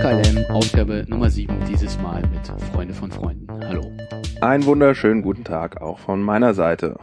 KLM, 0.00 0.46
Ausgabe 0.48 1.04
Nummer 1.08 1.28
7, 1.28 1.54
dieses 1.68 1.98
Mal 2.00 2.22
mit 2.22 2.46
Freunde 2.72 2.94
von 2.94 3.10
Freunden. 3.10 3.46
Hallo. 3.66 3.92
Einen 4.40 4.64
wunderschönen 4.64 5.20
guten 5.20 5.44
Tag 5.44 5.82
auch 5.82 5.98
von 5.98 6.22
meiner 6.22 6.54
Seite. 6.54 6.98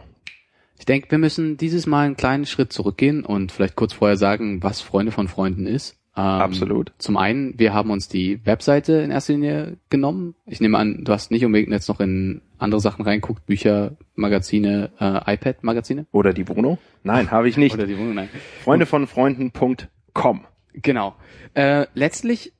Ich 0.80 0.84
denke, 0.84 1.08
wir 1.12 1.18
müssen 1.18 1.56
dieses 1.56 1.86
Mal 1.86 2.06
einen 2.06 2.16
kleinen 2.16 2.44
Schritt 2.44 2.72
zurückgehen 2.72 3.24
und 3.24 3.52
vielleicht 3.52 3.76
kurz 3.76 3.92
vorher 3.92 4.16
sagen, 4.16 4.64
was 4.64 4.80
Freunde 4.80 5.12
von 5.12 5.28
Freunden 5.28 5.64
ist. 5.64 5.96
Ähm, 6.16 6.24
Absolut. 6.24 6.92
Zum 6.98 7.16
einen, 7.16 7.56
wir 7.56 7.72
haben 7.72 7.92
uns 7.92 8.08
die 8.08 8.44
Webseite 8.44 8.94
in 8.94 9.12
erster 9.12 9.34
Linie 9.34 9.76
genommen. 9.90 10.34
Ich 10.44 10.60
nehme 10.60 10.76
an, 10.76 11.04
du 11.04 11.12
hast 11.12 11.30
nicht 11.30 11.44
unbedingt 11.44 11.70
jetzt 11.70 11.88
noch 11.88 12.00
in 12.00 12.42
andere 12.58 12.80
Sachen 12.80 13.04
reinguckt, 13.04 13.46
Bücher, 13.46 13.92
Magazine, 14.16 14.90
äh, 14.98 15.34
iPad-Magazine? 15.34 16.06
Oder 16.10 16.32
die 16.32 16.48
Wohnung? 16.48 16.78
Nein, 17.04 17.30
habe 17.30 17.48
ich 17.48 17.56
nicht. 17.56 17.74
Oder 17.76 17.86
die 17.86 17.96
Wohnung, 17.96 18.14
nein. 18.14 18.28
Freunde 18.64 18.86
von 18.86 19.06
Freunden.com. 19.06 20.40
Genau. 20.74 21.14
Äh, 21.54 21.86
letztlich 21.94 22.52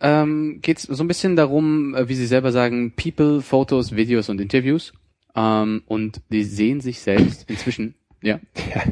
ähm, 0.00 0.60
geht 0.62 0.78
es 0.78 0.84
so 0.84 1.02
ein 1.02 1.08
bisschen 1.08 1.36
darum, 1.36 1.94
äh, 1.94 2.08
wie 2.08 2.14
Sie 2.14 2.26
selber 2.26 2.52
sagen, 2.52 2.92
People, 2.96 3.40
Fotos, 3.40 3.94
Videos 3.96 4.28
und 4.28 4.40
Interviews. 4.40 4.92
Ähm, 5.34 5.82
und 5.86 6.20
die 6.30 6.44
sehen 6.44 6.80
sich 6.80 7.00
selbst 7.00 7.48
inzwischen. 7.50 7.94
Ja. 8.22 8.40
ja. 8.74 8.82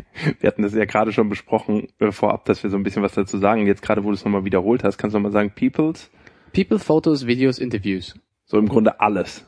Wir 0.41 0.49
hatten 0.49 0.63
das 0.63 0.75
ja 0.75 0.85
gerade 0.85 1.13
schon 1.13 1.29
besprochen 1.29 1.89
äh, 1.99 2.13
vorab, 2.13 2.45
dass 2.45 2.63
wir 2.63 2.71
so 2.71 2.77
ein 2.77 2.83
bisschen 2.83 3.03
was 3.03 3.15
dazu 3.15 3.39
sagen. 3.39 3.67
Jetzt 3.67 3.83
gerade, 3.83 4.05
wo 4.05 4.09
du 4.09 4.15
es 4.15 4.25
nochmal 4.25 4.45
wiederholt 4.45 4.85
hast, 4.85 4.99
kannst 4.99 5.15
du 5.15 5.19
nochmal 5.19 5.33
sagen, 5.33 5.53
Peoples? 5.55 6.11
People, 6.53 6.79
Fotos, 6.79 7.27
Videos, 7.27 7.59
Interviews. 7.59 8.15
So 8.45 8.59
im 8.59 8.69
Grunde 8.69 9.01
alles. 9.01 9.47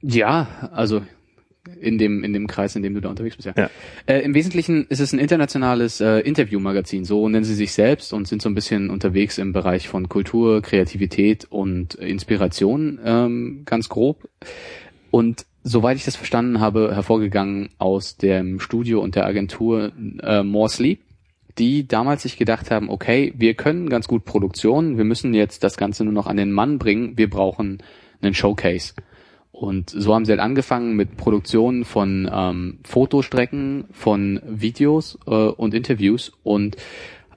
Ja, 0.00 0.70
also 0.72 1.02
in 1.84 1.98
dem, 1.98 2.24
in 2.24 2.32
dem 2.32 2.46
Kreis, 2.46 2.74
in 2.76 2.82
dem 2.82 2.94
du 2.94 3.00
da 3.00 3.10
unterwegs 3.10 3.36
bist, 3.36 3.46
ja. 3.46 3.54
ja. 3.56 3.70
Äh, 4.06 4.20
Im 4.20 4.34
Wesentlichen 4.34 4.86
ist 4.88 5.00
es 5.00 5.12
ein 5.12 5.18
internationales 5.18 6.00
äh, 6.00 6.20
Interviewmagazin, 6.20 7.04
so 7.04 7.28
nennen 7.28 7.44
sie 7.44 7.54
sich 7.54 7.72
selbst 7.72 8.12
und 8.12 8.26
sind 8.26 8.42
so 8.42 8.48
ein 8.48 8.54
bisschen 8.54 8.90
unterwegs 8.90 9.38
im 9.38 9.52
Bereich 9.52 9.88
von 9.88 10.08
Kultur, 10.08 10.62
Kreativität 10.62 11.46
und 11.50 11.94
Inspiration, 11.94 12.98
ähm, 13.04 13.62
ganz 13.64 13.88
grob. 13.88 14.28
Und 15.10 15.46
soweit 15.62 15.96
ich 15.96 16.04
das 16.04 16.16
verstanden 16.16 16.60
habe, 16.60 16.94
hervorgegangen 16.94 17.70
aus 17.78 18.16
dem 18.16 18.60
Studio 18.60 19.00
und 19.00 19.14
der 19.14 19.26
Agentur 19.26 19.92
äh, 20.22 20.42
Morsley, 20.42 20.98
die 21.58 21.86
damals 21.86 22.22
sich 22.22 22.36
gedacht 22.36 22.70
haben, 22.70 22.90
okay, 22.90 23.32
wir 23.36 23.54
können 23.54 23.88
ganz 23.88 24.08
gut 24.08 24.24
Produktion, 24.24 24.96
wir 24.98 25.04
müssen 25.04 25.34
jetzt 25.34 25.62
das 25.62 25.76
Ganze 25.76 26.04
nur 26.04 26.12
noch 26.12 26.26
an 26.26 26.36
den 26.36 26.52
Mann 26.52 26.78
bringen, 26.78 27.16
wir 27.16 27.30
brauchen 27.30 27.82
einen 28.20 28.34
Showcase. 28.34 28.94
Und 29.54 29.90
so 29.90 30.12
haben 30.12 30.24
sie 30.24 30.32
halt 30.32 30.40
angefangen 30.40 30.96
mit 30.96 31.16
Produktionen 31.16 31.84
von 31.84 32.28
ähm, 32.30 32.80
Fotostrecken, 32.82 33.84
von 33.92 34.40
Videos 34.44 35.16
äh, 35.28 35.30
und 35.30 35.74
Interviews 35.74 36.32
und 36.42 36.76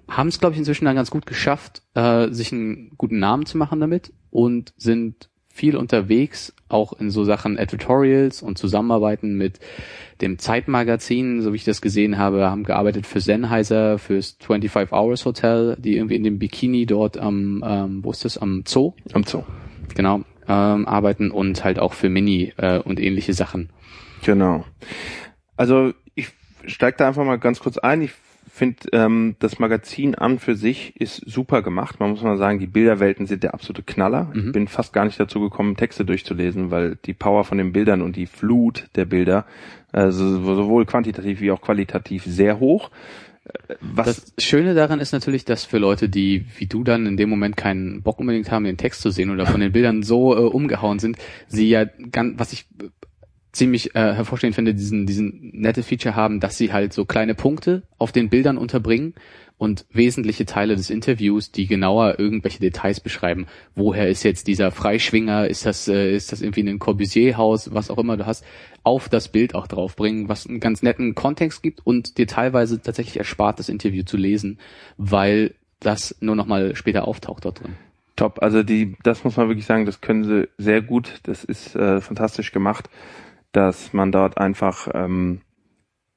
haben 0.10 0.30
es, 0.30 0.40
glaube 0.40 0.54
ich, 0.54 0.60
inzwischen 0.60 0.86
dann 0.86 0.96
ganz 0.96 1.12
gut 1.12 1.28
geschafft, 1.28 1.84
äh, 1.94 2.30
sich 2.30 2.52
einen 2.52 2.90
guten 2.98 3.20
Namen 3.20 3.46
zu 3.46 3.60
machen 3.60 3.80
damit 3.80 4.14
und 4.32 4.74
sind 4.78 5.30
viel 5.48 5.78
unterwegs, 5.78 6.56
auch 6.70 6.94
in 6.94 7.12
so 7.12 7.24
Sachen 7.24 7.56
Editorials 7.56 8.42
und 8.42 8.58
Zusammenarbeiten 8.58 9.38
mit 9.38 9.60
dem 10.20 10.40
Zeitmagazin, 10.40 11.44
so 11.44 11.54
wie 11.54 11.58
ich 11.58 11.66
das 11.66 11.82
gesehen 11.82 12.18
habe, 12.18 12.50
haben 12.50 12.64
gearbeitet 12.64 13.06
für 13.06 13.22
Sennheiser, 13.22 14.00
fürs 14.00 14.38
25 14.40 14.92
Hours 14.92 15.24
Hotel, 15.24 15.78
die 15.80 15.98
irgendwie 15.98 16.16
in 16.16 16.24
dem 16.24 16.40
Bikini 16.40 16.88
dort 16.88 17.20
am, 17.20 17.64
ähm, 17.64 18.04
wo 18.04 18.10
ist 18.10 18.26
das, 18.26 18.40
am 18.40 18.64
Zoo? 18.66 18.94
Am 19.14 19.24
Zoo. 19.24 19.44
Genau, 19.94 20.24
ähm, 20.48 20.88
arbeiten 20.88 21.32
und 21.32 21.64
halt 21.64 21.80
auch 21.80 21.94
für 21.94 22.10
Mini 22.10 22.54
äh, 22.58 22.80
und 22.80 23.00
ähnliche 23.00 23.34
Sachen. 23.34 23.70
Genau. 24.24 24.66
Also 25.56 25.94
ich 26.16 26.30
steige 26.66 26.98
da 26.98 27.08
einfach 27.08 27.26
mal 27.26 27.38
ganz 27.38 27.60
kurz 27.60 27.78
ein. 27.78 28.02
Ich 28.02 28.12
finde, 28.58 28.88
ähm, 28.92 29.36
das 29.40 29.60
Magazin 29.60 30.16
an 30.16 30.40
für 30.40 30.56
sich 30.56 31.00
ist 31.00 31.22
super 31.26 31.62
gemacht. 31.62 32.00
Man 32.00 32.12
muss 32.12 32.24
mal 32.24 32.38
sagen, 32.38 32.60
die 32.60 32.68
Bilderwelten 32.68 33.28
sind 33.28 33.44
der 33.44 33.54
absolute 33.54 33.84
Knaller. 33.84 34.32
Mhm. 34.34 34.48
Ich 34.48 34.52
bin 34.52 34.68
fast 34.68 34.94
gar 34.94 35.06
nicht 35.06 35.20
dazu 35.20 35.40
gekommen, 35.40 35.78
Texte 35.78 36.06
durchzulesen, 36.06 36.72
weil 36.72 36.98
die 37.06 37.14
Power 37.14 37.44
von 37.44 37.58
den 37.58 37.72
Bildern 37.72 38.02
und 38.02 38.16
die 38.16 38.26
Flut 38.26 38.88
der 38.96 39.06
Bilder, 39.06 39.46
also 39.92 40.40
sowohl 40.40 40.86
quantitativ 40.86 41.40
wie 41.40 41.52
auch 41.52 41.62
qualitativ 41.62 42.24
sehr 42.26 42.60
hoch. 42.60 42.90
Was 43.82 44.34
das 44.36 44.46
Schöne 44.46 44.74
daran 44.74 45.00
ist 45.00 45.12
natürlich, 45.12 45.46
dass 45.46 45.64
für 45.64 45.78
Leute, 45.78 46.10
die 46.10 46.46
wie 46.58 46.66
du 46.66 46.84
dann 46.84 47.06
in 47.06 47.18
dem 47.18 47.30
Moment 47.30 47.58
keinen 47.58 48.02
Bock 48.02 48.20
unbedingt 48.20 48.52
haben, 48.52 48.66
den 48.66 48.78
Text 48.78 49.02
zu 49.02 49.10
sehen 49.10 49.30
oder 49.30 49.46
von 49.46 49.60
den 49.60 49.72
Bildern 49.72 50.04
so 50.04 50.36
äh, 50.36 50.40
umgehauen 50.40 51.00
sind, 51.00 51.18
sie 51.48 51.70
ja 51.70 51.86
ganz, 51.86 52.40
was 52.40 52.54
ich 52.54 52.66
ziemlich 53.52 53.96
äh, 53.96 54.14
hervorstehend 54.14 54.56
finde, 54.56 54.76
diesen, 54.76 55.06
diesen 55.06 55.52
nette 55.54 55.84
Feature 55.84 56.16
haben, 56.16 56.40
dass 56.40 56.58
sie 56.58 56.72
halt 56.72 56.94
so 56.94 57.06
kleine 57.06 57.34
Punkte 57.34 57.84
auf 57.98 58.12
den 58.12 58.30
Bildern 58.30 58.58
unterbringen 58.58 59.16
und 59.58 59.86
wesentliche 59.90 60.46
Teile 60.46 60.76
des 60.76 60.90
Interviews, 60.90 61.52
die 61.52 61.66
genauer 61.66 62.20
irgendwelche 62.20 62.60
Details 62.60 63.00
beschreiben. 63.00 63.48
Woher 63.76 64.08
ist 64.08 64.24
jetzt 64.24 64.48
dieser 64.48 64.72
Freischwinger? 64.72 65.48
Ist 65.48 65.66
das, 65.66 65.88
äh, 65.88 66.16
ist 66.16 66.32
das 66.32 66.42
irgendwie 66.42 66.62
ein 66.62 66.80
Corbusier-Haus? 66.80 67.74
Was 67.74 67.90
auch 67.90 67.98
immer 67.98 68.18
du 68.18 68.26
hast, 68.26 68.46
auf 68.84 69.10
das 69.10 69.30
Bild 69.30 69.56
auch 69.56 69.68
draufbringen, 69.68 70.30
was 70.30 70.48
einen 70.48 70.60
ganz 70.60 70.84
netten 70.84 71.16
Kontext 71.16 71.64
gibt 71.64 71.86
und 71.86 72.18
dir 72.18 72.28
teilweise 72.28 72.82
tatsächlich 72.82 73.18
erspart, 73.18 73.60
das 73.60 73.70
Interview 73.70 74.04
zu 74.04 74.16
lesen, 74.16 74.60
weil 74.98 75.56
das 75.80 76.16
nur 76.22 76.36
nochmal 76.36 76.76
später 76.76 77.08
auftaucht 77.08 77.46
dort 77.46 77.62
drin. 77.62 77.76
Top, 78.16 78.42
also 78.42 78.64
die, 78.64 78.96
das 79.04 79.24
muss 79.24 79.38
man 79.38 79.48
wirklich 79.48 79.66
sagen, 79.66 79.86
das 79.86 80.02
können 80.02 80.24
sie 80.24 80.48
sehr 80.58 80.82
gut, 80.82 81.20
das 81.24 81.44
ist 81.44 81.76
äh, 81.76 82.02
fantastisch 82.02 82.52
gemacht, 82.52 82.90
dass 83.52 83.94
man 83.94 84.12
dort 84.12 84.38
einfach 84.38 84.88
ähm, 84.94 85.42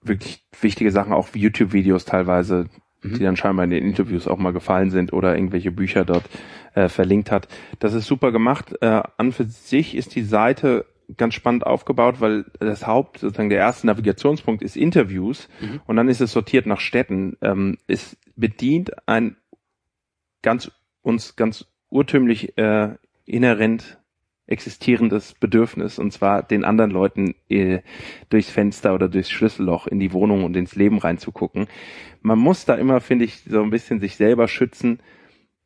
wirklich 0.03 0.43
wichtige 0.61 0.91
Sachen, 0.91 1.13
auch 1.13 1.29
YouTube-Videos 1.35 2.05
teilweise 2.05 2.69
mhm. 3.03 3.15
die 3.15 3.25
dann 3.25 3.37
scheinbar 3.37 3.65
in 3.65 3.71
den 3.71 3.85
Interviews 3.85 4.29
auch 4.29 4.39
mal 4.39 4.53
gefallen 4.53 4.91
sind 4.91 5.13
oder 5.13 5.35
irgendwelche 5.35 5.71
Bücher 5.71 6.05
dort 6.05 6.25
äh, 6.75 6.89
verlinkt 6.89 7.31
hat. 7.31 7.49
Das 7.79 7.95
ist 7.95 8.07
super 8.07 8.33
gemacht. 8.33 8.75
Äh, 8.81 9.03
an 9.17 9.33
für 9.33 9.45
sich 9.45 9.95
ist 9.95 10.15
die 10.15 10.23
Seite 10.23 10.87
ganz 11.17 11.35
spannend 11.35 11.67
aufgebaut, 11.67 12.21
weil 12.21 12.45
das 12.59 12.87
Haupt, 12.87 13.19
sozusagen 13.19 13.51
der 13.51 13.59
erste 13.59 13.87
Navigationspunkt 13.87 14.63
ist 14.63 14.77
Interviews 14.77 15.49
mhm. 15.61 15.81
und 15.87 15.97
dann 15.97 16.09
ist 16.09 16.21
es 16.21 16.33
sortiert 16.33 16.67
nach 16.67 16.81
Städten. 16.81 17.37
Ähm, 17.41 17.79
es 17.87 18.17
bedient 18.37 19.09
ein 19.09 19.37
ganz 20.43 20.71
uns 21.03 21.37
ganz 21.37 21.67
urtümlich 21.89 22.57
äh, 22.59 22.95
inhärent 23.25 23.99
existierendes 24.51 25.35
Bedürfnis 25.35 25.99
und 25.99 26.13
zwar 26.13 26.43
den 26.43 26.65
anderen 26.65 26.91
Leuten 26.91 27.35
äh, 27.49 27.81
durchs 28.29 28.51
Fenster 28.51 28.95
oder 28.95 29.09
durchs 29.09 29.31
Schlüsselloch 29.31 29.87
in 29.87 30.01
die 30.01 30.13
Wohnung 30.13 30.45
und 30.45 30.57
ins 30.57 30.75
Leben 30.75 30.99
reinzugucken. 30.99 31.67
Man 32.23 32.39
muss 32.39 32.65
da 32.65 32.75
immer, 32.75 33.01
finde 33.01 33.25
ich, 33.25 33.45
so 33.45 33.63
ein 33.63 33.71
bisschen 33.71 34.01
sich 34.01 34.17
selber 34.17 34.49
schützen, 34.49 35.01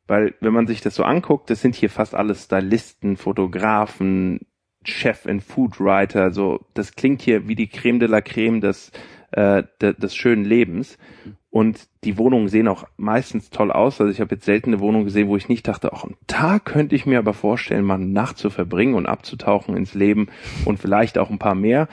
weil 0.07 0.35
wenn 0.39 0.53
man 0.53 0.67
sich 0.67 0.81
das 0.81 0.95
so 0.95 1.03
anguckt, 1.03 1.49
das 1.49 1.61
sind 1.61 1.75
hier 1.75 1.89
fast 1.89 2.13
alles 2.13 2.45
Stylisten, 2.45 3.17
Fotografen, 3.17 4.41
Chef 4.83 5.25
and 5.25 5.43
Food 5.43 5.79
Writer, 5.79 6.31
so 6.31 6.65
das 6.75 6.95
klingt 6.95 7.21
hier 7.21 7.47
wie 7.47 7.55
die 7.55 7.67
Creme 7.67 7.99
de 7.99 8.07
la 8.07 8.21
Creme 8.21 8.61
des, 8.61 8.91
äh, 9.31 9.63
de, 9.81 9.93
des 9.93 10.15
schönen 10.15 10.45
Lebens. 10.45 10.97
Und 11.55 11.87
die 12.03 12.17
Wohnungen 12.17 12.49
sehen 12.49 12.67
auch 12.67 12.83
meistens 12.97 13.49
toll 13.49 13.71
aus. 13.71 14.01
Also 14.01 14.11
ich 14.11 14.19
habe 14.19 14.35
jetzt 14.35 14.43
selten 14.43 14.71
eine 14.71 14.81
Wohnung 14.81 15.05
gesehen, 15.05 15.29
wo 15.29 15.37
ich 15.37 15.47
nicht 15.47 15.65
dachte, 15.69 15.93
auch 15.93 16.03
einen 16.03 16.17
Tag 16.27 16.65
könnte 16.65 16.97
ich 16.97 17.05
mir 17.05 17.17
aber 17.17 17.31
vorstellen, 17.31 17.85
mal 17.85 17.95
eine 17.95 18.07
Nacht 18.07 18.37
zu 18.37 18.49
verbringen 18.49 18.93
und 18.93 19.05
abzutauchen 19.05 19.77
ins 19.77 19.93
Leben 19.93 20.27
und 20.65 20.79
vielleicht 20.79 21.17
auch 21.17 21.29
ein 21.29 21.39
paar 21.39 21.55
mehr. 21.55 21.87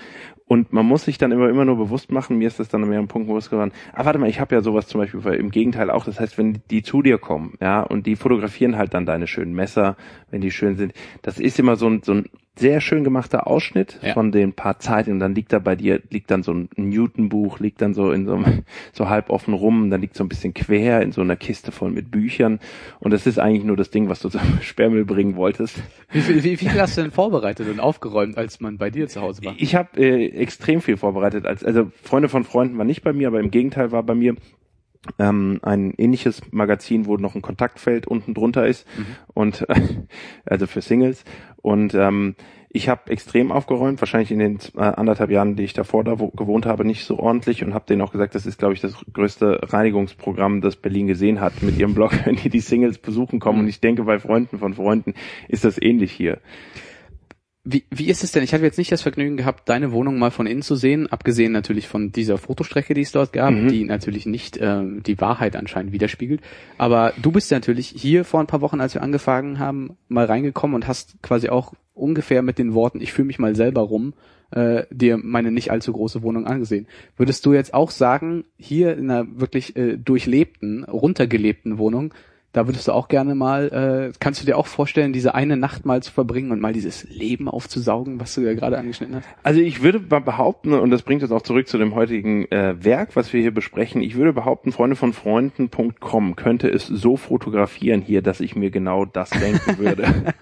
Und 0.47 0.73
man 0.73 0.85
muss 0.85 1.05
sich 1.05 1.17
dann 1.17 1.31
immer, 1.31 1.49
immer 1.49 1.65
nur 1.65 1.77
bewusst 1.77 2.11
machen, 2.11 2.39
mir 2.39 2.49
ist 2.49 2.59
das 2.59 2.71
dann 2.71 2.83
an 2.83 2.89
mehreren 2.89 3.07
Punkten 3.07 3.29
bewusst 3.29 3.51
geworden, 3.51 3.71
ah, 3.93 4.05
warte 4.05 4.19
mal, 4.19 4.29
ich 4.29 4.41
habe 4.41 4.53
ja 4.53 4.63
sowas 4.63 4.89
zum 4.89 5.01
Beispiel 5.01 5.25
im 5.35 5.53
Gegenteil 5.53 5.91
auch. 5.91 6.07
Das 6.07 6.19
heißt, 6.19 6.39
wenn 6.39 6.61
die 6.73 6.83
zu 6.83 7.01
dir 7.01 7.19
kommen, 7.19 7.55
ja, 7.61 7.83
und 7.83 8.09
die 8.09 8.17
fotografieren 8.17 8.77
halt 8.77 8.95
dann 8.95 9.07
deine 9.07 9.29
schönen 9.29 9.55
Messer, 9.55 9.97
wenn 10.33 10.41
die 10.41 10.51
schön 10.51 10.75
sind, 10.75 10.93
das 11.23 11.39
ist 11.39 11.61
immer 11.61 11.77
so 11.77 11.89
ein, 11.89 12.03
so 12.03 12.15
ein 12.15 12.29
sehr 12.57 12.83
schön 12.83 13.03
gemachter 13.03 13.47
Ausschnitt 13.47 13.99
ja. 14.03 14.13
von 14.13 14.31
den 14.31 14.53
paar 14.53 14.79
Zeiten 14.79 15.13
und 15.13 15.21
dann 15.21 15.35
liegt 15.35 15.53
da 15.53 15.59
bei 15.59 15.75
dir, 15.75 16.01
liegt 16.11 16.31
dann 16.31 16.43
so 16.43 16.53
ein 16.53 16.69
Newton-Buch, 16.77 17.61
liegt 17.61 17.81
dann 17.81 17.95
so 17.95 18.13
in 18.13 18.27
so 18.27 18.35
einem, 18.35 18.65
so 18.93 19.09
halb 19.09 19.31
offen 19.31 19.55
rum, 19.55 19.91
dann 19.91 20.03
liegt 20.03 20.17
so 20.17 20.25
ein 20.25 20.29
bisschen 20.29 20.53
quer 20.53 21.01
in 21.01 21.13
so 21.13 21.23
einer 21.23 21.37
Kiste 21.37 21.73
voll 21.73 21.91
mit 21.91 22.11
Büchern 22.11 22.61
und 23.01 23.11
das 23.11 23.27
ist 23.27 23.39
eigentlich 23.39 23.65
nur 23.65 23.77
das 23.77 23.91
Ding, 23.91 24.09
was 24.09 24.21
du 24.21 24.29
zum 24.29 24.41
Sperrmüll 24.61 25.07
bringen 25.07 25.37
wolltest. 25.37 25.83
Wie 26.11 26.21
viel, 26.21 26.45
wie, 26.45 26.61
wie 26.61 26.69
viel 26.69 26.81
hast 26.81 26.99
du 26.99 27.03
denn 27.03 27.11
vorbereitet 27.11 27.69
und 27.69 27.81
aufgeräumt, 27.81 28.37
als 28.37 28.61
man 28.61 28.77
bei 28.77 28.91
dir 28.91 29.09
zu 29.09 29.23
Hause 29.23 29.45
war? 29.45 29.55
Ich 29.57 29.75
habe 29.75 29.99
äh, 29.99 30.27
extrem 30.27 30.83
viel 30.83 30.99
vorbereitet, 30.99 31.47
als, 31.47 31.65
also 31.65 31.91
Freunde 32.03 32.29
von 32.29 32.45
Freunden 32.45 32.77
war 32.77 32.85
nicht 32.85 33.03
bei 33.03 33.15
mir, 33.15 33.29
aber 33.29 33.41
im 33.41 33.51
Gegenteil 33.51 33.93
war 33.93 34.03
bei 34.03 34.15
mir 34.15 34.37
ähm, 35.19 35.59
ein 35.63 35.93
ähnliches 35.97 36.43
Magazin, 36.51 37.07
wo 37.07 37.17
noch 37.17 37.35
ein 37.35 37.43
Kontaktfeld 37.43 38.07
unten 38.07 38.35
drunter 38.35 38.67
ist 38.67 38.87
mhm. 38.97 39.07
und 39.35 39.69
äh, 39.69 39.81
also 40.45 40.67
für 40.67 40.81
Singles 40.81 41.25
und 41.61 41.95
ähm, 41.95 42.37
ich 42.75 42.89
habe 42.89 43.11
extrem 43.11 43.53
aufgeräumt, 43.53 44.01
wahrscheinlich 44.01 44.31
in 44.31 44.39
den 44.39 44.59
äh, 44.77 44.81
anderthalb 44.81 45.31
Jahren, 45.31 45.57
die 45.57 45.65
ich 45.65 45.75
davor 45.75 46.05
da 46.05 46.19
wo, 46.19 46.29
gewohnt 46.29 46.65
habe, 46.65 46.87
nicht 46.87 47.05
so 47.05 47.19
ordentlich 47.19 47.63
und 47.63 47.75
habe 47.75 47.85
denen 47.87 48.01
auch 48.01 48.13
gesagt, 48.13 48.35
das 48.35 48.47
ist, 48.47 48.59
glaube 48.59 48.73
ich, 48.73 48.81
das 48.81 48.95
größte 49.13 49.61
Reinigungsprogramm, 49.63 50.63
das 50.63 50.77
Berlin 50.77 51.07
gesehen 51.07 51.41
hat 51.41 51.63
mit 51.63 51.79
ihrem 51.79 51.95
Blog, 51.95 52.13
wenn 52.25 52.37
die 52.37 52.49
die 52.49 52.61
Singles 52.61 52.97
besuchen 52.97 53.41
kommen. 53.41 53.59
Mhm. 53.59 53.65
Und 53.65 53.69
ich 53.69 53.81
denke, 53.81 54.05
bei 54.05 54.19
Freunden 54.19 54.59
von 54.59 54.73
Freunden 54.73 55.13
ist 55.49 55.67
das 55.67 55.81
ähnlich 55.81 56.13
hier. 56.13 56.39
Wie, 57.65 57.85
wie 57.91 58.09
ist 58.09 58.25
es 58.25 58.33
denn? 58.33 58.43
Ich 58.43 58.53
hatte 58.53 58.65
jetzt 58.65 58.79
nicht 58.79 58.91
das 58.91 59.03
Vergnügen 59.03 59.37
gehabt, 59.37 59.69
deine 59.69 59.93
Wohnung 59.93 60.19
mal 60.19 60.33
von 60.33 60.47
innen 60.49 60.63
zu 60.63 60.75
sehen, 60.75 61.07
abgesehen 61.07 61.53
natürlich 61.53 61.87
von 61.87 62.11
dieser 62.11 62.37
Fotostrecke, 62.37 62.93
die 62.93 63.03
es 63.03 63.13
dort 63.13 63.33
gab, 63.33 63.53
Mhm. 63.53 63.69
die 63.69 63.85
natürlich 63.85 64.27
nicht 64.27 64.59
ähm, 64.61 65.03
die 65.05 65.21
Wahrheit 65.21 65.55
anscheinend 65.55 65.93
widerspiegelt. 65.93 66.41
Aber 66.77 67.13
du 67.23 67.31
bist 67.31 67.53
ja 67.53 67.59
natürlich 67.59 67.95
hier 67.97 68.25
vor 68.25 68.41
ein 68.41 68.49
paar 68.49 68.63
Wochen, 68.63 68.81
als 68.81 68.95
wir 68.95 69.03
angefangen 69.03 69.61
haben, 69.61 69.97
mal 70.09 70.25
reingekommen 70.25 70.75
und 70.75 70.89
hast 70.89 71.23
quasi 71.23 71.51
auch 71.51 71.73
ungefähr 71.95 72.43
mit 72.43 72.59
den 72.59 72.75
Worten, 72.75 73.01
ich 73.01 73.13
fühle 73.13 73.27
mich 73.27 73.39
mal 73.39 73.55
selber 73.55 73.83
rum, 73.83 74.15
äh, 74.51 74.85
dir 74.91 75.17
meine 75.17 75.53
nicht 75.53 75.71
allzu 75.71 75.93
große 75.93 76.23
Wohnung 76.23 76.47
angesehen. 76.47 76.89
Würdest 77.17 77.47
du 77.47 77.53
jetzt 77.53 77.75
auch 77.75 77.93
sagen, 77.93 78.45
hier 78.57 78.97
in 78.97 79.09
einer 79.09 79.27
wirklich 79.39 79.77
äh, 79.77 79.99
durchlebten, 79.99 80.83
runtergelebten 80.85 81.79
Wohnung, 81.79 82.13
da 82.53 82.67
würdest 82.67 82.87
du 82.89 82.93
auch 82.93 83.09
gerne 83.09 83.35
mal, 83.35 84.11
äh, 84.13 84.13
kannst 84.21 84.43
du 84.43 84.47
dir 84.47 84.59
auch 84.59 84.67
vorstellen, 84.67 85.13
diese 85.13 85.35
eine 85.35 85.57
Nacht 85.57 85.87
mal 85.87 86.03
zu 86.03 86.13
verbringen 86.13 86.51
und 86.51 86.61
mal 86.61 86.73
dieses 86.73 87.05
Leben 87.05 87.49
aufzusaugen, 87.49 88.21
was 88.21 88.35
du 88.35 88.43
ja 88.43 88.53
gerade 88.55 88.79
angeschnitten 88.79 89.17
hast? 89.17 89.29
Also 89.43 89.61
ich 89.61 89.83
würde 89.83 90.01
behaupten, 90.01 90.75
und 90.75 90.91
das 90.91 91.03
bringt 91.03 91.23
uns 91.23 91.33
auch 91.33 91.43
zurück 91.43 91.67
zu 91.67 91.79
dem 91.79 91.95
heutigen 91.95 92.51
äh, 92.53 92.75
Werk, 92.85 93.17
was 93.17 93.33
wir 93.33 93.41
hier 93.41 93.55
besprechen, 93.55 94.03
ich 94.03 94.17
würde 94.17 94.33
behaupten, 94.33 94.73
Freunde 94.73 94.97
von 94.97 95.13
Freunden.com 95.13 96.37
könnte 96.37 96.69
es 96.69 96.87
so 96.87 97.17
fotografieren 97.17 98.03
hier, 98.03 98.21
dass 98.21 98.41
ich 98.41 98.55
mir 98.55 98.71
genau 98.71 99.05
das 99.05 99.31
denken 99.31 99.79
würde. 99.79 100.05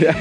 Ja. 0.00 0.14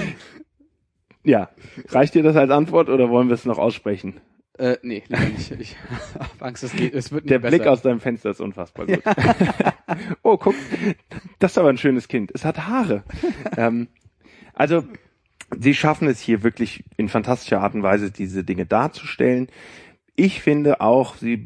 ja. 1.24 1.50
Reicht 1.88 2.16
dir 2.16 2.24
das 2.24 2.36
als 2.36 2.52
Antwort 2.52 2.90
oder 2.90 3.10
wollen 3.10 3.30
wir 3.30 3.34
es 3.34 3.46
noch 3.46 3.60
aussprechen? 3.60 4.20
Äh, 4.58 4.78
nee, 4.84 5.04
lieber 5.08 5.26
nicht. 5.26 5.52
Ich 5.52 5.76
hab 6.20 6.42
Angst, 6.42 6.64
es, 6.64 6.74
geht, 6.74 6.94
es 6.94 7.12
wird 7.12 7.24
nicht 7.26 7.32
Der 7.32 7.40
besser. 7.40 7.58
Blick 7.58 7.68
aus 7.68 7.82
deinem 7.82 8.00
Fenster 8.00 8.32
ist 8.32 8.42
unfassbar 8.42 8.86
gut. 8.86 9.02
oh, 10.24 10.38
guck, 10.38 10.56
das 11.40 11.52
ist 11.52 11.58
aber 11.58 11.70
ein 11.70 11.78
schönes 11.78 12.08
Kind. 12.08 12.32
Es 12.34 12.46
hat 12.46 12.68
Haare. 12.68 13.04
ähm, 13.58 13.88
also, 14.54 14.84
sie 15.58 15.74
schaffen 15.74 16.08
es 16.08 16.20
hier 16.20 16.44
wirklich 16.44 16.84
in 16.98 17.10
fantastischer 17.10 17.62
Art 17.62 17.74
und 17.74 17.84
Weise, 17.84 18.12
diese 18.12 18.44
Dinge 18.44 18.66
darzustellen. 18.66 19.48
Ich 20.16 20.42
finde 20.42 20.82
auch, 20.82 21.16
sie 21.16 21.38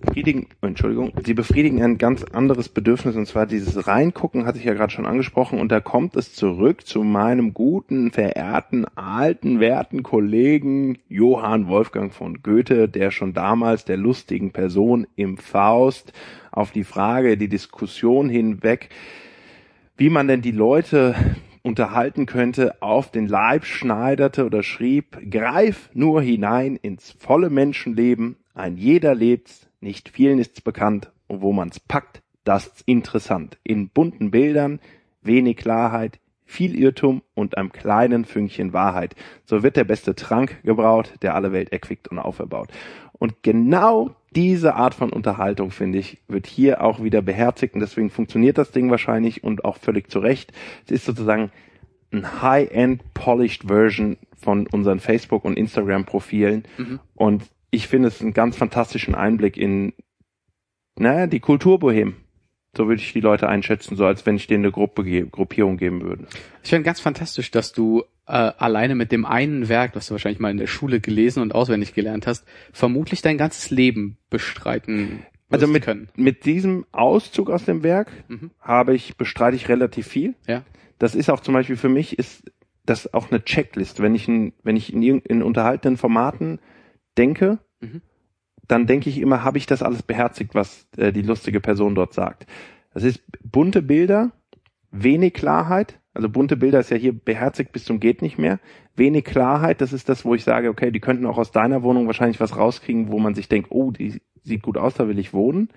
befriedigen, 0.00 0.48
Entschuldigung, 0.62 1.12
sie 1.24 1.34
befriedigen 1.34 1.82
ein 1.82 1.98
ganz 1.98 2.24
anderes 2.24 2.68
Bedürfnis, 2.68 3.16
und 3.16 3.26
zwar 3.26 3.46
dieses 3.46 3.86
Reingucken, 3.86 4.46
hatte 4.46 4.58
ich 4.58 4.64
ja 4.64 4.74
gerade 4.74 4.92
schon 4.92 5.06
angesprochen, 5.06 5.60
und 5.60 5.70
da 5.70 5.80
kommt 5.80 6.16
es 6.16 6.34
zurück 6.34 6.86
zu 6.86 7.02
meinem 7.02 7.54
guten, 7.54 8.10
verehrten, 8.10 8.86
alten, 8.96 9.60
werten 9.60 10.02
Kollegen 10.02 10.98
Johann 11.08 11.68
Wolfgang 11.68 12.12
von 12.12 12.42
Goethe, 12.42 12.88
der 12.88 13.10
schon 13.10 13.34
damals 13.34 13.84
der 13.84 13.96
lustigen 13.96 14.52
Person 14.52 15.06
im 15.16 15.36
Faust 15.36 16.12
auf 16.50 16.72
die 16.72 16.84
Frage, 16.84 17.36
die 17.36 17.48
Diskussion 17.48 18.28
hinweg, 18.28 18.88
wie 19.96 20.10
man 20.10 20.28
denn 20.28 20.42
die 20.42 20.50
Leute 20.50 21.14
unterhalten 21.62 22.26
könnte, 22.26 22.80
auf 22.80 23.10
den 23.10 23.26
Leib 23.26 23.64
schneiderte 23.64 24.46
oder 24.46 24.62
schrieb, 24.62 25.18
greif 25.30 25.90
nur 25.92 26.22
hinein 26.22 26.76
ins 26.76 27.10
volle 27.12 27.50
Menschenleben, 27.50 28.36
ein 28.54 28.76
jeder 28.76 29.14
lebt's, 29.14 29.69
nicht 29.80 30.08
vielen 30.08 30.38
ist's 30.38 30.60
bekannt, 30.60 31.10
und 31.26 31.42
wo 31.42 31.52
man's 31.52 31.80
packt, 31.80 32.22
das 32.44 32.82
interessant. 32.86 33.58
In 33.62 33.88
bunten 33.88 34.30
Bildern, 34.30 34.80
wenig 35.22 35.56
Klarheit, 35.56 36.18
viel 36.44 36.76
Irrtum 36.76 37.22
und 37.34 37.56
einem 37.56 37.70
kleinen 37.70 38.24
Fünkchen 38.24 38.72
Wahrheit. 38.72 39.14
So 39.44 39.62
wird 39.62 39.76
der 39.76 39.84
beste 39.84 40.16
Trank 40.16 40.60
gebraut, 40.64 41.14
der 41.22 41.36
alle 41.36 41.52
Welt 41.52 41.72
erquickt 41.72 42.08
und 42.08 42.18
auferbaut. 42.18 42.70
Und 43.12 43.42
genau 43.42 44.16
diese 44.34 44.74
Art 44.74 44.94
von 44.94 45.12
Unterhaltung, 45.12 45.70
finde 45.70 45.98
ich, 45.98 46.18
wird 46.26 46.46
hier 46.46 46.82
auch 46.82 47.02
wieder 47.02 47.22
beherzigt 47.22 47.74
und 47.74 47.80
deswegen 47.80 48.10
funktioniert 48.10 48.58
das 48.58 48.72
Ding 48.72 48.90
wahrscheinlich 48.90 49.44
und 49.44 49.64
auch 49.64 49.76
völlig 49.76 50.10
zu 50.10 50.18
Recht. 50.18 50.52
Es 50.86 50.90
ist 50.90 51.04
sozusagen 51.04 51.52
ein 52.12 52.42
High-End 52.42 53.14
Polished 53.14 53.64
Version 53.68 54.16
von 54.36 54.66
unseren 54.66 54.98
Facebook- 54.98 55.44
und 55.44 55.56
Instagram-Profilen 55.56 56.64
und 57.14 57.44
ich 57.70 57.88
finde 57.88 58.08
es 58.08 58.20
einen 58.20 58.32
ganz 58.32 58.56
fantastischen 58.56 59.14
Einblick 59.14 59.56
in, 59.56 59.92
naja, 60.98 61.26
die 61.26 61.40
Kulturbohem. 61.40 62.16
So 62.76 62.86
würde 62.86 63.02
ich 63.02 63.12
die 63.12 63.20
Leute 63.20 63.48
einschätzen, 63.48 63.96
so 63.96 64.04
als 64.06 64.26
wenn 64.26 64.36
ich 64.36 64.46
denen 64.46 64.64
eine 64.64 64.70
Gruppe, 64.72 65.02
Gruppierung 65.26 65.76
geben 65.76 66.02
würde. 66.02 66.26
Ich 66.62 66.70
finde 66.70 66.84
ganz 66.84 67.00
fantastisch, 67.00 67.50
dass 67.50 67.72
du 67.72 68.04
äh, 68.26 68.32
alleine 68.32 68.94
mit 68.94 69.10
dem 69.10 69.24
einen 69.26 69.68
Werk, 69.68 69.96
was 69.96 70.06
du 70.06 70.12
wahrscheinlich 70.12 70.38
mal 70.38 70.52
in 70.52 70.56
der 70.56 70.68
Schule 70.68 71.00
gelesen 71.00 71.42
und 71.42 71.52
auswendig 71.52 71.94
gelernt 71.94 72.28
hast, 72.28 72.46
vermutlich 72.72 73.22
dein 73.22 73.38
ganzes 73.38 73.70
Leben 73.70 74.18
bestreiten 74.30 75.26
Also 75.50 75.66
mit, 75.66 75.82
können. 75.84 76.10
mit 76.14 76.44
diesem 76.44 76.86
Auszug 76.92 77.50
aus 77.50 77.64
dem 77.64 77.82
Werk 77.82 78.12
Mhm. 78.28 78.52
habe 78.60 78.94
ich, 78.94 79.16
bestreite 79.16 79.56
ich 79.56 79.68
relativ 79.68 80.06
viel. 80.06 80.34
Ja. 80.46 80.62
Das 81.00 81.16
ist 81.16 81.28
auch 81.28 81.40
zum 81.40 81.54
Beispiel 81.54 81.76
für 81.76 81.88
mich 81.88 82.20
ist 82.20 82.52
das 82.86 83.12
auch 83.12 83.32
eine 83.32 83.44
Checklist. 83.44 84.00
Wenn 84.00 84.14
ich 84.14 84.28
in, 84.28 84.52
wenn 84.62 84.76
ich 84.76 84.92
in, 84.92 85.02
in 85.02 85.42
unterhaltenen 85.42 85.96
Formaten 85.96 86.60
denke, 87.18 87.58
Mhm. 87.80 88.02
dann 88.68 88.86
denke 88.86 89.08
ich 89.08 89.18
immer, 89.18 89.42
habe 89.42 89.58
ich 89.58 89.66
das 89.66 89.82
alles 89.82 90.02
beherzigt, 90.02 90.54
was 90.54 90.86
äh, 90.96 91.12
die 91.12 91.22
lustige 91.22 91.60
Person 91.60 91.94
dort 91.94 92.12
sagt. 92.12 92.46
Das 92.92 93.04
ist 93.04 93.22
bunte 93.42 93.82
Bilder, 93.82 94.32
wenig 94.90 95.34
Klarheit. 95.34 95.98
Also 96.12 96.28
bunte 96.28 96.56
Bilder 96.56 96.80
ist 96.80 96.90
ja 96.90 96.96
hier 96.96 97.12
beherzigt 97.12 97.72
bis 97.72 97.84
zum 97.84 98.00
geht 98.00 98.20
nicht 98.20 98.36
mehr. 98.36 98.58
Wenig 98.96 99.24
Klarheit, 99.24 99.80
das 99.80 99.92
ist 99.92 100.08
das, 100.08 100.24
wo 100.24 100.34
ich 100.34 100.44
sage, 100.44 100.68
okay, 100.68 100.90
die 100.90 101.00
könnten 101.00 101.24
auch 101.26 101.38
aus 101.38 101.52
deiner 101.52 101.82
Wohnung 101.82 102.06
wahrscheinlich 102.06 102.40
was 102.40 102.56
rauskriegen, 102.56 103.10
wo 103.10 103.18
man 103.18 103.34
sich 103.34 103.48
denkt, 103.48 103.70
oh, 103.70 103.90
die 103.92 104.20
sieht 104.42 104.62
gut 104.62 104.76
aus, 104.76 104.94
da 104.94 105.08
will 105.08 105.18
ich 105.18 105.32
wohnen. 105.32 105.68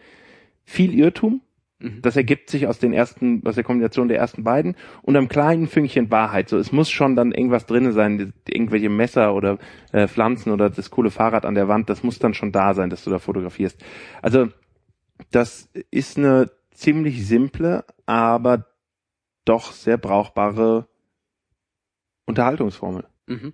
Viel 0.63 0.93
Irrtum, 0.93 1.41
Mhm. 1.83 2.01
das 2.01 2.15
ergibt 2.15 2.49
sich 2.49 2.65
aus 2.67 2.79
den 2.79 2.93
ersten, 2.93 3.45
aus 3.45 3.55
der 3.55 3.65
Kombination 3.65 4.07
der 4.07 4.17
ersten 4.17 4.45
beiden 4.45 4.75
und 5.01 5.17
einem 5.17 5.27
kleinen 5.27 5.67
Fünkchen 5.67 6.09
Wahrheit. 6.11 6.47
So, 6.47 6.57
es 6.57 6.71
muss 6.71 6.89
schon 6.89 7.17
dann 7.17 7.33
irgendwas 7.33 7.65
drinne 7.65 7.91
sein, 7.91 8.33
irgendwelche 8.47 8.89
Messer 8.89 9.35
oder 9.35 9.57
äh, 9.91 10.07
Pflanzen 10.07 10.51
oder 10.53 10.69
das 10.69 10.91
coole 10.91 11.11
Fahrrad 11.11 11.45
an 11.45 11.55
der 11.55 11.67
Wand. 11.67 11.89
Das 11.89 12.01
muss 12.01 12.19
dann 12.19 12.33
schon 12.33 12.53
da 12.53 12.73
sein, 12.73 12.89
dass 12.89 13.03
du 13.03 13.09
da 13.09 13.19
fotografierst. 13.19 13.83
Also 14.21 14.47
das 15.31 15.69
ist 15.91 16.17
eine 16.17 16.51
ziemlich 16.71 17.27
simple, 17.27 17.83
aber 18.05 18.65
doch 19.43 19.73
sehr 19.73 19.97
brauchbare 19.97 20.87
Unterhaltungsformel. 22.25 23.05
Mhm. 23.27 23.53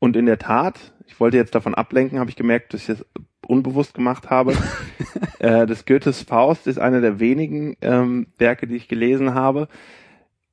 Und 0.00 0.16
in 0.16 0.26
der 0.26 0.38
Tat, 0.38 0.92
ich 1.06 1.20
wollte 1.20 1.36
jetzt 1.36 1.54
davon 1.54 1.76
ablenken, 1.76 2.18
habe 2.18 2.30
ich 2.30 2.36
gemerkt, 2.36 2.74
dass 2.74 2.80
ich 2.80 2.86
das 2.88 3.06
unbewusst 3.46 3.94
gemacht 3.94 4.30
habe. 4.30 4.56
äh, 5.38 5.66
das 5.66 5.86
Goethes 5.86 6.22
Faust 6.22 6.66
ist 6.66 6.78
einer 6.78 7.00
der 7.00 7.20
wenigen 7.20 7.76
ähm, 7.80 8.28
Werke, 8.38 8.66
die 8.66 8.76
ich 8.76 8.88
gelesen 8.88 9.34
habe. 9.34 9.68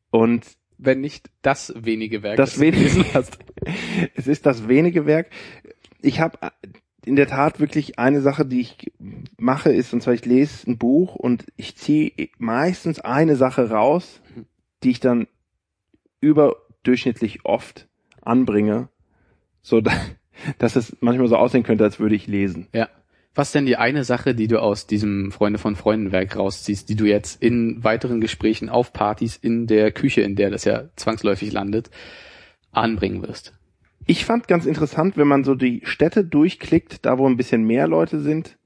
Und 0.09 0.45
Wenn 0.77 1.01
nicht 1.01 1.29
das 1.41 1.73
wenige 1.75 2.23
Werk, 2.23 2.37
das 2.37 2.55
du 2.55 2.61
wenige, 2.61 3.05
hast. 3.13 3.37
es 4.15 4.27
ist 4.27 4.45
das 4.45 4.67
wenige 4.67 5.05
Werk. 5.05 5.29
Ich 6.01 6.19
habe 6.19 6.37
in 7.05 7.15
der 7.15 7.27
Tat 7.27 7.59
wirklich 7.59 7.99
eine 7.99 8.21
Sache, 8.21 8.45
die 8.45 8.59
ich 8.59 8.91
mache, 9.37 9.71
ist, 9.71 9.93
und 9.93 10.03
zwar 10.03 10.13
ich 10.13 10.25
lese 10.25 10.69
ein 10.69 10.77
Buch 10.77 11.15
und 11.15 11.45
ich 11.55 11.77
ziehe 11.77 12.11
meistens 12.37 12.99
eine 12.99 13.37
Sache 13.37 13.69
raus, 13.69 14.21
die 14.83 14.91
ich 14.91 14.99
dann 14.99 15.27
überdurchschnittlich 16.19 17.45
oft 17.45 17.87
anbringe, 18.21 18.89
so 19.61 19.79
da, 19.79 19.91
dass 20.57 20.75
es 20.75 20.95
manchmal 20.99 21.27
so 21.27 21.35
aussehen 21.35 21.63
könnte, 21.63 21.83
als 21.83 21.99
würde 21.99 22.15
ich 22.15 22.27
lesen. 22.27 22.67
Ja. 22.73 22.89
Was 23.35 23.51
denn 23.51 23.67
die 23.67 23.77
eine 23.77 24.03
Sache, 24.03 24.33
die 24.33 24.47
du 24.47 24.59
aus 24.59 24.87
diesem 24.87 25.31
Freunde 25.31 25.59
von 25.59 25.75
Freunden 25.75 26.11
Werk 26.11 26.35
rausziehst, 26.35 26.89
die 26.89 26.95
du 26.95 27.05
jetzt 27.05 27.41
in 27.41 27.83
weiteren 27.83 28.19
Gesprächen 28.19 28.67
auf 28.67 28.93
Partys 28.93 29.37
in 29.37 29.67
der 29.67 29.91
Küche, 29.91 30.21
in 30.21 30.35
der 30.35 30.49
das 30.49 30.65
ja 30.65 30.85
zwangsläufig 30.95 31.51
landet, 31.51 31.91
anbringen 32.71 33.21
wirst? 33.21 33.53
Ich 34.07 34.25
fand 34.25 34.47
ganz 34.47 34.65
interessant, 34.65 35.17
wenn 35.17 35.27
man 35.27 35.43
so 35.43 35.53
die 35.53 35.81
Städte 35.83 36.23
durchklickt, 36.23 37.05
da 37.05 37.19
wo 37.19 37.27
ein 37.27 37.37
bisschen 37.37 37.63
mehr 37.63 37.87
Leute 37.87 38.21
sind, 38.21 38.57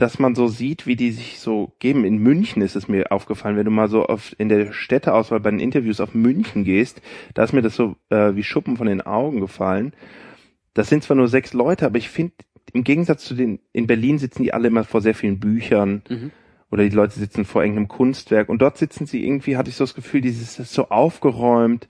dass 0.00 0.18
man 0.18 0.34
so 0.34 0.48
sieht, 0.48 0.86
wie 0.86 0.96
die 0.96 1.12
sich 1.12 1.38
so 1.38 1.72
geben. 1.78 2.04
In 2.04 2.18
München 2.18 2.62
ist 2.62 2.74
es 2.74 2.88
mir 2.88 3.12
aufgefallen, 3.12 3.56
wenn 3.56 3.66
du 3.66 3.70
mal 3.70 3.88
so 3.88 4.06
auf, 4.06 4.34
in 4.38 4.48
der 4.48 4.72
Städteauswahl 4.72 5.40
bei 5.40 5.50
den 5.50 5.60
Interviews 5.60 6.00
auf 6.00 6.14
München 6.14 6.64
gehst, 6.64 7.02
da 7.34 7.44
ist 7.44 7.52
mir 7.52 7.62
das 7.62 7.76
so 7.76 7.96
äh, 8.08 8.34
wie 8.34 8.42
Schuppen 8.42 8.78
von 8.78 8.86
den 8.86 9.02
Augen 9.02 9.40
gefallen. 9.40 9.92
Das 10.80 10.88
sind 10.88 11.04
zwar 11.04 11.14
nur 11.14 11.28
sechs 11.28 11.52
Leute, 11.52 11.84
aber 11.84 11.98
ich 11.98 12.08
finde, 12.08 12.32
im 12.72 12.84
Gegensatz 12.84 13.22
zu 13.24 13.34
den, 13.34 13.58
in 13.74 13.86
Berlin 13.86 14.16
sitzen 14.16 14.44
die 14.44 14.54
alle 14.54 14.68
immer 14.68 14.82
vor 14.82 15.02
sehr 15.02 15.14
vielen 15.14 15.38
Büchern 15.38 16.00
Mhm. 16.08 16.30
oder 16.70 16.84
die 16.84 16.96
Leute 16.96 17.18
sitzen 17.20 17.44
vor 17.44 17.62
irgendeinem 17.62 17.88
Kunstwerk 17.88 18.48
und 18.48 18.62
dort 18.62 18.78
sitzen 18.78 19.04
sie 19.04 19.22
irgendwie, 19.22 19.58
hatte 19.58 19.68
ich 19.68 19.76
so 19.76 19.84
das 19.84 19.94
Gefühl, 19.94 20.22
dieses 20.22 20.58
ist 20.58 20.72
so 20.72 20.88
aufgeräumt, 20.88 21.86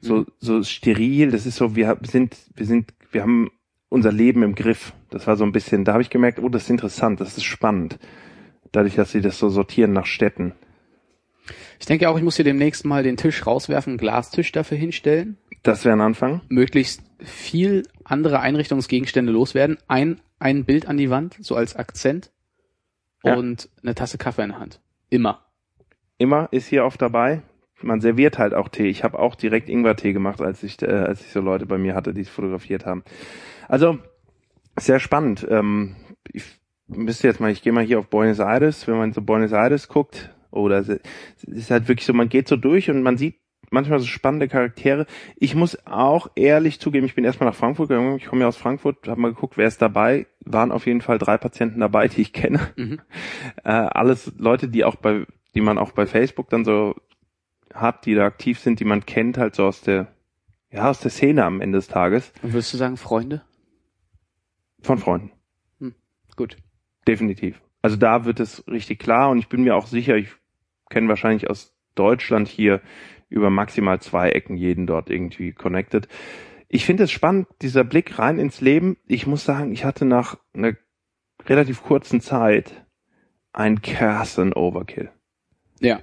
so, 0.00 0.16
Mhm. 0.16 0.26
so 0.40 0.60
steril, 0.64 1.30
das 1.30 1.46
ist 1.46 1.54
so, 1.54 1.76
wir 1.76 1.96
sind, 2.02 2.36
wir 2.56 2.66
sind, 2.66 2.92
wir 3.12 3.22
haben 3.22 3.48
unser 3.88 4.10
Leben 4.10 4.42
im 4.42 4.56
Griff. 4.56 4.92
Das 5.10 5.28
war 5.28 5.36
so 5.36 5.44
ein 5.44 5.52
bisschen, 5.52 5.84
da 5.84 5.92
habe 5.92 6.02
ich 6.02 6.10
gemerkt, 6.10 6.40
oh, 6.40 6.48
das 6.48 6.64
ist 6.64 6.70
interessant, 6.70 7.20
das 7.20 7.36
ist 7.36 7.44
spannend. 7.44 8.00
Dadurch, 8.72 8.96
dass 8.96 9.12
sie 9.12 9.20
das 9.20 9.38
so 9.38 9.50
sortieren 9.50 9.92
nach 9.92 10.06
Städten. 10.06 10.50
Ich 11.78 11.86
denke 11.86 12.08
auch, 12.08 12.16
ich 12.16 12.24
muss 12.24 12.34
hier 12.34 12.44
demnächst 12.44 12.84
mal 12.84 13.04
den 13.04 13.16
Tisch 13.16 13.46
rauswerfen, 13.46 13.92
einen 13.92 13.98
Glastisch 13.98 14.50
dafür 14.50 14.78
hinstellen, 14.78 15.36
Das 15.62 15.84
wäre 15.84 15.96
ein 15.96 16.00
Anfang. 16.00 16.40
möglichst 16.48 17.02
viel 17.20 17.84
andere 18.04 18.40
Einrichtungsgegenstände 18.40 19.32
loswerden, 19.32 19.78
ein, 19.86 20.20
ein 20.38 20.64
Bild 20.64 20.86
an 20.88 20.96
die 20.96 21.10
Wand, 21.10 21.36
so 21.40 21.54
als 21.54 21.76
Akzent 21.76 22.32
Ja. 23.24 23.36
und 23.36 23.68
eine 23.82 23.94
Tasse 23.94 24.18
Kaffee 24.18 24.42
in 24.42 24.48
der 24.50 24.58
Hand. 24.58 24.80
Immer. 25.08 25.44
Immer 26.18 26.48
ist 26.50 26.66
hier 26.66 26.84
oft 26.84 27.00
dabei. 27.00 27.42
man 27.84 28.00
serviert 28.00 28.38
halt 28.38 28.54
auch 28.54 28.68
Tee. 28.68 28.86
Ich 28.88 29.02
habe 29.02 29.18
auch 29.18 29.34
direkt 29.34 29.68
Ingwer-Tee 29.68 30.12
gemacht, 30.12 30.40
als 30.40 30.62
ich, 30.62 30.80
äh, 30.82 30.86
als 30.86 31.20
ich 31.20 31.32
so 31.32 31.40
Leute 31.40 31.66
bei 31.66 31.78
mir 31.78 31.94
hatte, 31.96 32.14
die 32.14 32.20
es 32.20 32.28
fotografiert 32.28 32.86
haben. 32.86 33.02
Also 33.68 33.98
sehr 34.78 35.00
spannend. 35.00 35.44
Ähm, 35.50 35.96
ich 36.32 36.44
müsste 36.86 37.26
jetzt 37.26 37.40
mal, 37.40 37.50
ich 37.50 37.60
gehe 37.62 37.72
mal 37.72 37.82
hier 37.84 37.98
auf 37.98 38.06
Buenos 38.08 38.38
Aires, 38.38 38.86
wenn 38.86 38.96
man 38.98 39.12
so 39.12 39.20
Buenos 39.20 39.50
Aires 39.52 39.88
guckt, 39.88 40.32
oder 40.52 40.78
es 40.78 40.88
ist 41.42 41.70
halt 41.72 41.88
wirklich 41.88 42.06
so, 42.06 42.12
man 42.12 42.28
geht 42.28 42.46
so 42.46 42.56
durch 42.56 42.88
und 42.88 43.02
man 43.02 43.16
sieht 43.16 43.36
manchmal 43.72 43.98
so 43.98 44.06
spannende 44.06 44.48
Charaktere. 44.48 45.06
Ich 45.36 45.54
muss 45.54 45.86
auch 45.86 46.28
ehrlich 46.34 46.80
zugeben, 46.80 47.06
ich 47.06 47.14
bin 47.14 47.24
erstmal 47.24 47.48
nach 47.48 47.56
Frankfurt 47.56 47.88
gegangen, 47.88 48.16
ich 48.16 48.26
komme 48.26 48.42
ja 48.42 48.48
aus 48.48 48.56
Frankfurt, 48.56 49.08
habe 49.08 49.20
mal 49.20 49.32
geguckt, 49.32 49.56
wer 49.56 49.66
ist 49.66 49.82
dabei. 49.82 50.26
Waren 50.44 50.72
auf 50.72 50.86
jeden 50.86 51.00
Fall 51.00 51.18
drei 51.18 51.38
Patienten 51.38 51.80
dabei, 51.80 52.08
die 52.08 52.22
ich 52.22 52.32
kenne. 52.32 52.60
Mhm. 52.76 53.00
Äh, 53.64 53.70
alles 53.70 54.32
Leute, 54.38 54.68
die 54.68 54.84
auch 54.84 54.96
bei, 54.96 55.26
die 55.54 55.60
man 55.60 55.78
auch 55.78 55.92
bei 55.92 56.06
Facebook 56.06 56.48
dann 56.48 56.64
so 56.64 56.96
hat, 57.72 58.06
die 58.06 58.14
da 58.14 58.24
aktiv 58.24 58.58
sind, 58.58 58.80
die 58.80 58.84
man 58.84 59.06
kennt, 59.06 59.38
halt 59.38 59.54
so 59.54 59.66
aus 59.66 59.82
der, 59.82 60.08
ja, 60.70 60.90
aus 60.90 61.00
der 61.00 61.10
Szene 61.10 61.44
am 61.44 61.60
Ende 61.60 61.78
des 61.78 61.88
Tages. 61.88 62.32
Und 62.42 62.52
würdest 62.52 62.72
du 62.72 62.78
sagen 62.78 62.96
Freunde? 62.96 63.42
Von 64.80 64.98
Freunden. 64.98 65.30
Hm, 65.78 65.94
gut. 66.36 66.56
Definitiv. 67.06 67.60
Also 67.82 67.96
da 67.96 68.24
wird 68.24 68.40
es 68.40 68.66
richtig 68.66 68.98
klar 68.98 69.30
und 69.30 69.38
ich 69.38 69.48
bin 69.48 69.62
mir 69.62 69.76
auch 69.76 69.86
sicher, 69.86 70.16
ich 70.16 70.28
kenne 70.88 71.08
wahrscheinlich 71.08 71.50
aus 71.50 71.74
Deutschland 71.94 72.48
hier 72.48 72.80
über 73.32 73.50
maximal 73.50 74.00
zwei 74.00 74.30
Ecken 74.30 74.56
jeden 74.56 74.86
dort 74.86 75.10
irgendwie 75.10 75.52
connected. 75.52 76.08
Ich 76.68 76.84
finde 76.84 77.04
es 77.04 77.10
spannend, 77.10 77.48
dieser 77.60 77.84
Blick 77.84 78.18
rein 78.18 78.38
ins 78.38 78.60
Leben. 78.60 78.96
Ich 79.06 79.26
muss 79.26 79.44
sagen, 79.44 79.72
ich 79.72 79.84
hatte 79.84 80.04
nach 80.04 80.38
einer 80.54 80.74
relativ 81.46 81.82
kurzen 81.82 82.20
Zeit 82.20 82.86
einen 83.52 83.82
krassen 83.82 84.52
Overkill. 84.52 85.10
Ja. 85.80 86.00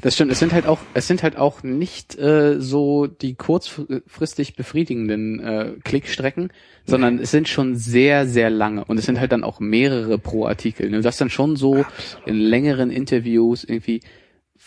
Das 0.00 0.14
stimmt. 0.14 0.32
Es 0.32 0.40
sind 0.40 0.52
halt 0.52 0.66
auch, 0.66 0.80
es 0.94 1.06
sind 1.06 1.22
halt 1.22 1.36
auch 1.36 1.62
nicht 1.62 2.18
äh, 2.18 2.60
so 2.60 3.06
die 3.06 3.34
kurzfristig 3.34 4.56
befriedigenden 4.56 5.40
äh, 5.40 5.72
Klickstrecken, 5.84 6.52
sondern 6.84 7.18
es 7.18 7.30
sind 7.30 7.48
schon 7.48 7.76
sehr, 7.76 8.26
sehr 8.26 8.50
lange 8.50 8.84
und 8.84 8.98
es 8.98 9.06
sind 9.06 9.20
halt 9.20 9.30
dann 9.30 9.44
auch 9.44 9.60
mehrere 9.60 10.18
pro 10.18 10.46
Artikel. 10.46 10.90
Ne? 10.90 11.00
Das 11.00 11.16
dann 11.16 11.30
schon 11.30 11.54
so 11.54 11.76
Absolut. 11.76 12.26
in 12.26 12.36
längeren 12.36 12.90
Interviews 12.90 13.62
irgendwie 13.62 14.00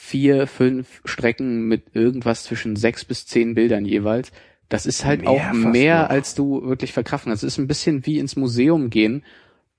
vier, 0.07 0.47
fünf 0.47 1.01
Strecken 1.03 1.67
mit 1.67 1.93
irgendwas 1.95 2.43
zwischen 2.43 2.77
sechs 2.77 3.03
bis 3.03 3.25
zehn 3.25 3.55
Bildern 3.55 3.83
jeweils. 3.83 4.31
Das 4.69 4.85
ist 4.85 5.03
halt 5.03 5.21
mehr 5.21 5.29
auch 5.29 5.51
mehr, 5.53 6.03
noch. 6.03 6.09
als 6.09 6.33
du 6.33 6.63
wirklich 6.65 6.93
verkraften 6.93 7.29
kannst. 7.29 7.43
Es 7.43 7.53
ist 7.53 7.57
ein 7.57 7.67
bisschen 7.67 8.05
wie 8.05 8.17
ins 8.19 8.37
Museum 8.37 8.89
gehen. 8.89 9.23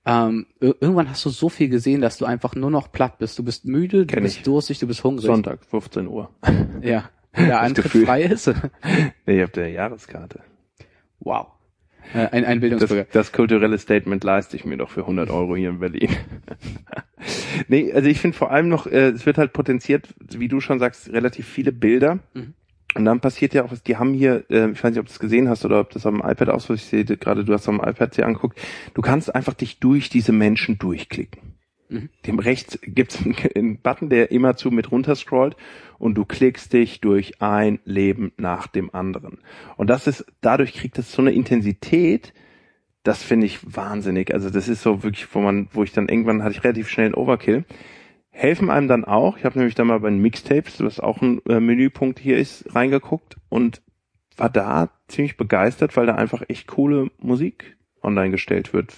Ähm, 0.05 0.45
irgendwann 0.59 1.09
hast 1.09 1.25
du 1.25 1.29
so 1.29 1.49
viel 1.49 1.67
gesehen, 1.69 2.01
dass 2.01 2.17
du 2.17 2.25
einfach 2.25 2.55
nur 2.55 2.69
noch 2.69 2.91
platt 2.91 3.17
bist. 3.17 3.39
Du 3.39 3.43
bist 3.43 3.65
müde, 3.65 4.05
du 4.05 4.13
Kenn 4.13 4.23
bist 4.23 4.37
ich. 4.37 4.43
durstig, 4.43 4.77
du 4.79 4.85
bist 4.87 5.03
hungrig. 5.03 5.25
Sonntag, 5.25 5.65
15 5.65 6.07
Uhr. 6.07 6.29
Ja. 6.81 7.09
Der 7.37 7.61
Eintritt 7.61 7.91
frei 7.91 8.23
ist. 8.23 8.47
nee, 9.25 9.37
ich 9.37 9.41
hab 9.43 9.53
der 9.53 9.69
Jahreskarte. 9.69 10.41
Wow. 11.19 11.47
Äh, 12.13 12.27
ein, 12.31 12.45
ein 12.45 12.59
Bildungsbürger. 12.59 13.03
Das, 13.05 13.13
das 13.13 13.31
kulturelle 13.31 13.77
Statement 13.77 14.23
leiste 14.23 14.55
ich 14.55 14.65
mir 14.65 14.77
doch 14.77 14.89
für 14.89 15.01
100 15.01 15.29
Euro 15.29 15.55
hier 15.55 15.69
in 15.69 15.79
Berlin. 15.79 16.09
nee, 17.67 17.91
also 17.93 18.07
ich 18.09 18.19
finde 18.19 18.37
vor 18.37 18.51
allem 18.51 18.69
noch, 18.69 18.87
äh, 18.87 19.09
es 19.09 19.25
wird 19.25 19.37
halt 19.37 19.53
potenziert, 19.53 20.13
wie 20.19 20.47
du 20.47 20.59
schon 20.59 20.79
sagst, 20.79 21.11
relativ 21.11 21.47
viele 21.47 21.71
Bilder. 21.71 22.19
Mhm. 22.33 22.53
Und 22.95 23.05
dann 23.05 23.19
passiert 23.19 23.53
ja 23.53 23.63
auch 23.63 23.71
was, 23.71 23.83
die 23.83 23.97
haben 23.97 24.13
hier, 24.13 24.45
äh, 24.49 24.71
ich 24.71 24.83
weiß 24.83 24.91
nicht, 24.91 24.99
ob 24.99 25.05
du 25.05 25.11
das 25.11 25.19
gesehen 25.19 25.47
hast 25.47 25.63
oder 25.63 25.79
ob 25.79 25.91
das 25.91 26.07
am 26.07 26.23
iPad 26.25 26.49
aus, 26.49 26.69
was 26.69 26.79
ich 26.79 26.85
sehe, 26.85 27.05
gerade 27.05 27.45
du 27.45 27.53
hast 27.53 27.69
am 27.69 27.79
iPad 27.79 28.15
sie 28.15 28.23
angeguckt, 28.23 28.59
du 28.95 29.01
kannst 29.01 29.33
einfach 29.33 29.53
dich 29.53 29.79
durch 29.79 30.09
diese 30.09 30.31
Menschen 30.31 30.79
durchklicken. 30.79 31.58
Mhm. 31.89 32.09
Dem 32.25 32.39
rechts 32.39 32.79
gibt's 32.83 33.19
einen, 33.19 33.35
einen 33.55 33.81
Button, 33.81 34.09
der 34.09 34.31
immer 34.31 34.55
zu 34.55 34.71
mit 34.71 34.91
runter 34.91 35.15
scrollt 35.15 35.55
und 35.97 36.15
du 36.15 36.23
klickst 36.23 36.71
dich 36.71 37.01
durch 37.01 37.41
ein 37.41 37.79
Leben 37.83 38.31
nach 38.37 38.67
dem 38.67 38.93
anderen. 38.93 39.39
Und 39.75 39.89
das 39.89 40.07
ist, 40.07 40.25
dadurch 40.41 40.73
kriegt 40.73 40.97
es 40.99 41.11
so 41.11 41.21
eine 41.21 41.31
Intensität, 41.31 42.33
das 43.03 43.23
finde 43.23 43.47
ich 43.47 43.75
wahnsinnig. 43.75 44.33
Also 44.33 44.49
das 44.49 44.67
ist 44.67 44.83
so 44.83 45.03
wirklich, 45.03 45.33
wo 45.33 45.39
man, 45.39 45.67
wo 45.71 45.83
ich 45.83 45.91
dann 45.91 46.09
irgendwann 46.09 46.43
hatte 46.43 46.55
ich 46.55 46.63
relativ 46.63 46.89
schnell 46.89 47.07
einen 47.07 47.15
Overkill. 47.15 47.65
Helfen 48.29 48.69
einem 48.69 48.87
dann 48.87 49.03
auch. 49.03 49.37
Ich 49.37 49.45
habe 49.45 49.57
nämlich 49.57 49.75
dann 49.75 49.87
mal 49.87 49.99
bei 49.99 50.09
den 50.09 50.21
Mixtapes, 50.21 50.81
was 50.83 50.99
auch 50.99 51.21
ein 51.21 51.41
äh, 51.47 51.59
Menüpunkt 51.59 52.19
hier 52.19 52.37
ist, 52.37 52.73
reingeguckt 52.75 53.37
und 53.49 53.81
war 54.37 54.49
da 54.49 54.89
ziemlich 55.07 55.37
begeistert, 55.37 55.97
weil 55.97 56.05
da 56.05 56.15
einfach 56.15 56.43
echt 56.47 56.67
coole 56.67 57.09
Musik 57.17 57.77
online 58.01 58.31
gestellt 58.31 58.73
wird. 58.73 58.93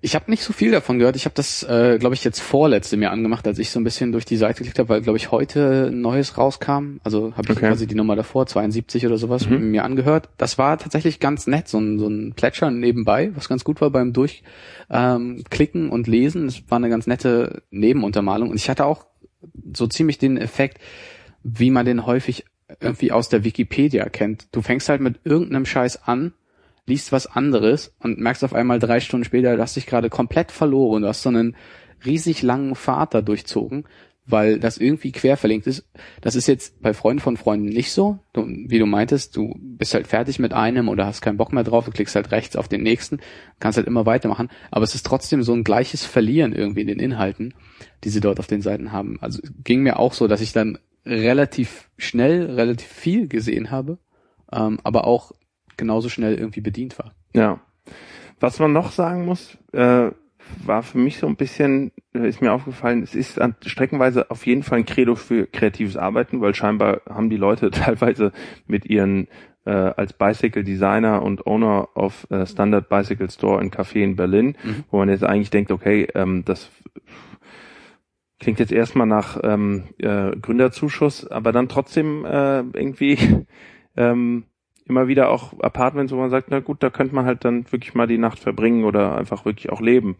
Ich 0.00 0.14
habe 0.14 0.30
nicht 0.30 0.42
so 0.42 0.52
viel 0.52 0.70
davon 0.70 0.98
gehört. 0.98 1.16
Ich 1.16 1.24
habe 1.24 1.34
das, 1.34 1.62
äh, 1.62 1.98
glaube 1.98 2.14
ich, 2.14 2.24
jetzt 2.24 2.40
vorletzte 2.40 2.96
mir 2.96 3.10
angemacht, 3.10 3.46
als 3.46 3.58
ich 3.58 3.70
so 3.70 3.80
ein 3.80 3.84
bisschen 3.84 4.12
durch 4.12 4.24
die 4.24 4.36
Seite 4.36 4.58
geklickt 4.58 4.78
habe, 4.78 4.88
weil, 4.88 5.00
glaube 5.02 5.18
ich, 5.18 5.30
heute 5.30 5.88
ein 5.90 6.00
neues 6.00 6.38
rauskam. 6.38 6.98
Also 7.04 7.32
habe 7.36 7.52
ich 7.52 7.58
okay. 7.58 7.68
quasi 7.68 7.86
die 7.86 7.94
Nummer 7.94 8.16
davor, 8.16 8.46
72 8.46 9.06
oder 9.06 9.18
sowas, 9.18 9.48
mhm. 9.48 9.70
mir 9.70 9.84
angehört. 9.84 10.28
Das 10.38 10.58
war 10.58 10.78
tatsächlich 10.78 11.20
ganz 11.20 11.46
nett, 11.46 11.68
so 11.68 11.78
ein, 11.78 11.98
so 11.98 12.08
ein 12.08 12.32
Plätschern 12.34 12.78
nebenbei, 12.78 13.30
was 13.34 13.48
ganz 13.48 13.64
gut 13.64 13.80
war 13.80 13.90
beim 13.90 14.12
Durchklicken 14.12 15.84
ähm, 15.84 15.90
und 15.90 16.06
Lesen. 16.06 16.46
Es 16.46 16.62
war 16.70 16.76
eine 16.76 16.88
ganz 16.88 17.06
nette 17.06 17.62
Nebenuntermalung. 17.70 18.50
Und 18.50 18.56
ich 18.56 18.70
hatte 18.70 18.84
auch 18.84 19.06
so 19.74 19.86
ziemlich 19.86 20.18
den 20.18 20.36
Effekt, 20.36 20.78
wie 21.42 21.70
man 21.70 21.86
den 21.86 22.06
häufig 22.06 22.44
irgendwie 22.80 23.12
aus 23.12 23.28
der 23.28 23.44
Wikipedia 23.44 24.08
kennt. 24.08 24.48
Du 24.52 24.62
fängst 24.62 24.88
halt 24.88 25.00
mit 25.00 25.20
irgendeinem 25.24 25.66
Scheiß 25.66 26.02
an 26.04 26.32
liest 26.88 27.12
was 27.12 27.26
anderes 27.26 27.94
und 28.00 28.18
merkst 28.18 28.44
auf 28.44 28.54
einmal 28.54 28.78
drei 28.78 29.00
Stunden 29.00 29.24
später, 29.24 29.54
du 29.54 29.62
hast 29.62 29.76
dich 29.76 29.86
gerade 29.86 30.10
komplett 30.10 30.50
verloren, 30.50 31.02
du 31.02 31.08
hast 31.08 31.22
so 31.22 31.28
einen 31.28 31.56
riesig 32.04 32.42
langen 32.42 32.74
Pfad 32.74 33.14
da 33.14 33.20
durchzogen, 33.20 33.84
weil 34.28 34.60
das 34.60 34.76
irgendwie 34.76 35.10
quer 35.10 35.36
verlinkt 35.36 35.66
ist. 35.66 35.88
Das 36.20 36.34
ist 36.34 36.46
jetzt 36.46 36.82
bei 36.82 36.92
Freunden 36.92 37.20
von 37.20 37.36
Freunden 37.36 37.68
nicht 37.68 37.92
so. 37.92 38.18
Du, 38.34 38.46
wie 38.46 38.78
du 38.78 38.84
meintest, 38.84 39.34
du 39.36 39.54
bist 39.58 39.94
halt 39.94 40.06
fertig 40.06 40.38
mit 40.38 40.52
einem 40.52 40.88
oder 40.88 41.06
hast 41.06 41.22
keinen 41.22 41.38
Bock 41.38 41.52
mehr 41.52 41.64
drauf, 41.64 41.86
du 41.86 41.90
klickst 41.90 42.14
halt 42.14 42.30
rechts 42.30 42.54
auf 42.54 42.68
den 42.68 42.82
nächsten, 42.82 43.20
kannst 43.58 43.78
halt 43.78 43.86
immer 43.86 44.04
weitermachen. 44.04 44.50
Aber 44.70 44.84
es 44.84 44.94
ist 44.94 45.06
trotzdem 45.06 45.42
so 45.42 45.54
ein 45.54 45.64
gleiches 45.64 46.04
Verlieren 46.04 46.52
irgendwie 46.52 46.82
in 46.82 46.88
den 46.88 47.00
Inhalten, 47.00 47.54
die 48.04 48.10
sie 48.10 48.20
dort 48.20 48.38
auf 48.38 48.46
den 48.46 48.60
Seiten 48.60 48.92
haben. 48.92 49.18
Also 49.22 49.40
ging 49.64 49.82
mir 49.82 49.98
auch 49.98 50.12
so, 50.12 50.28
dass 50.28 50.42
ich 50.42 50.52
dann 50.52 50.78
relativ 51.06 51.88
schnell, 51.96 52.50
relativ 52.50 52.86
viel 52.86 53.28
gesehen 53.28 53.70
habe, 53.70 53.98
ähm, 54.52 54.78
aber 54.84 55.06
auch 55.06 55.32
genauso 55.78 56.10
schnell 56.10 56.34
irgendwie 56.34 56.60
bedient 56.60 56.98
war. 56.98 57.14
Ja. 57.34 57.60
Was 58.40 58.58
man 58.58 58.72
noch 58.72 58.92
sagen 58.92 59.24
muss, 59.24 59.56
äh, 59.72 60.10
war 60.64 60.82
für 60.82 60.98
mich 60.98 61.18
so 61.18 61.26
ein 61.26 61.36
bisschen, 61.36 61.92
äh, 62.14 62.28
ist 62.28 62.40
mir 62.40 62.52
aufgefallen, 62.52 63.02
es 63.02 63.14
ist 63.14 63.40
an, 63.40 63.54
streckenweise 63.64 64.30
auf 64.30 64.46
jeden 64.46 64.62
Fall 64.62 64.78
ein 64.78 64.86
Credo 64.86 65.14
für 65.14 65.46
kreatives 65.46 65.96
Arbeiten, 65.96 66.40
weil 66.40 66.54
scheinbar 66.54 67.00
haben 67.08 67.30
die 67.30 67.36
Leute 67.36 67.70
teilweise 67.72 68.32
mit 68.66 68.84
ihren 68.86 69.28
äh, 69.64 69.70
als 69.70 70.12
Bicycle 70.12 70.64
Designer 70.64 71.22
und 71.22 71.46
Owner 71.46 71.88
of 71.94 72.26
äh, 72.30 72.46
Standard 72.46 72.88
Bicycle 72.88 73.30
Store 73.30 73.62
in 73.62 73.70
Café 73.70 74.02
in 74.02 74.16
Berlin, 74.16 74.56
mhm. 74.62 74.84
wo 74.90 74.98
man 74.98 75.08
jetzt 75.08 75.24
eigentlich 75.24 75.50
denkt, 75.50 75.70
okay, 75.70 76.08
ähm, 76.14 76.44
das 76.44 76.70
klingt 78.40 78.60
jetzt 78.60 78.72
erstmal 78.72 79.06
nach 79.06 79.38
ähm, 79.42 79.84
äh, 79.98 80.30
Gründerzuschuss, 80.36 81.26
aber 81.26 81.52
dann 81.52 81.68
trotzdem 81.68 82.24
äh, 82.24 82.60
irgendwie 82.60 83.18
ähm, 83.96 84.44
immer 84.88 85.08
wieder 85.08 85.30
auch 85.30 85.58
Apartments, 85.60 86.12
wo 86.12 86.16
man 86.16 86.30
sagt, 86.30 86.48
na 86.50 86.60
gut, 86.60 86.82
da 86.82 86.90
könnte 86.90 87.14
man 87.14 87.24
halt 87.24 87.44
dann 87.44 87.70
wirklich 87.70 87.94
mal 87.94 88.06
die 88.06 88.18
Nacht 88.18 88.38
verbringen 88.38 88.84
oder 88.84 89.16
einfach 89.16 89.44
wirklich 89.44 89.70
auch 89.70 89.80
leben. 89.80 90.16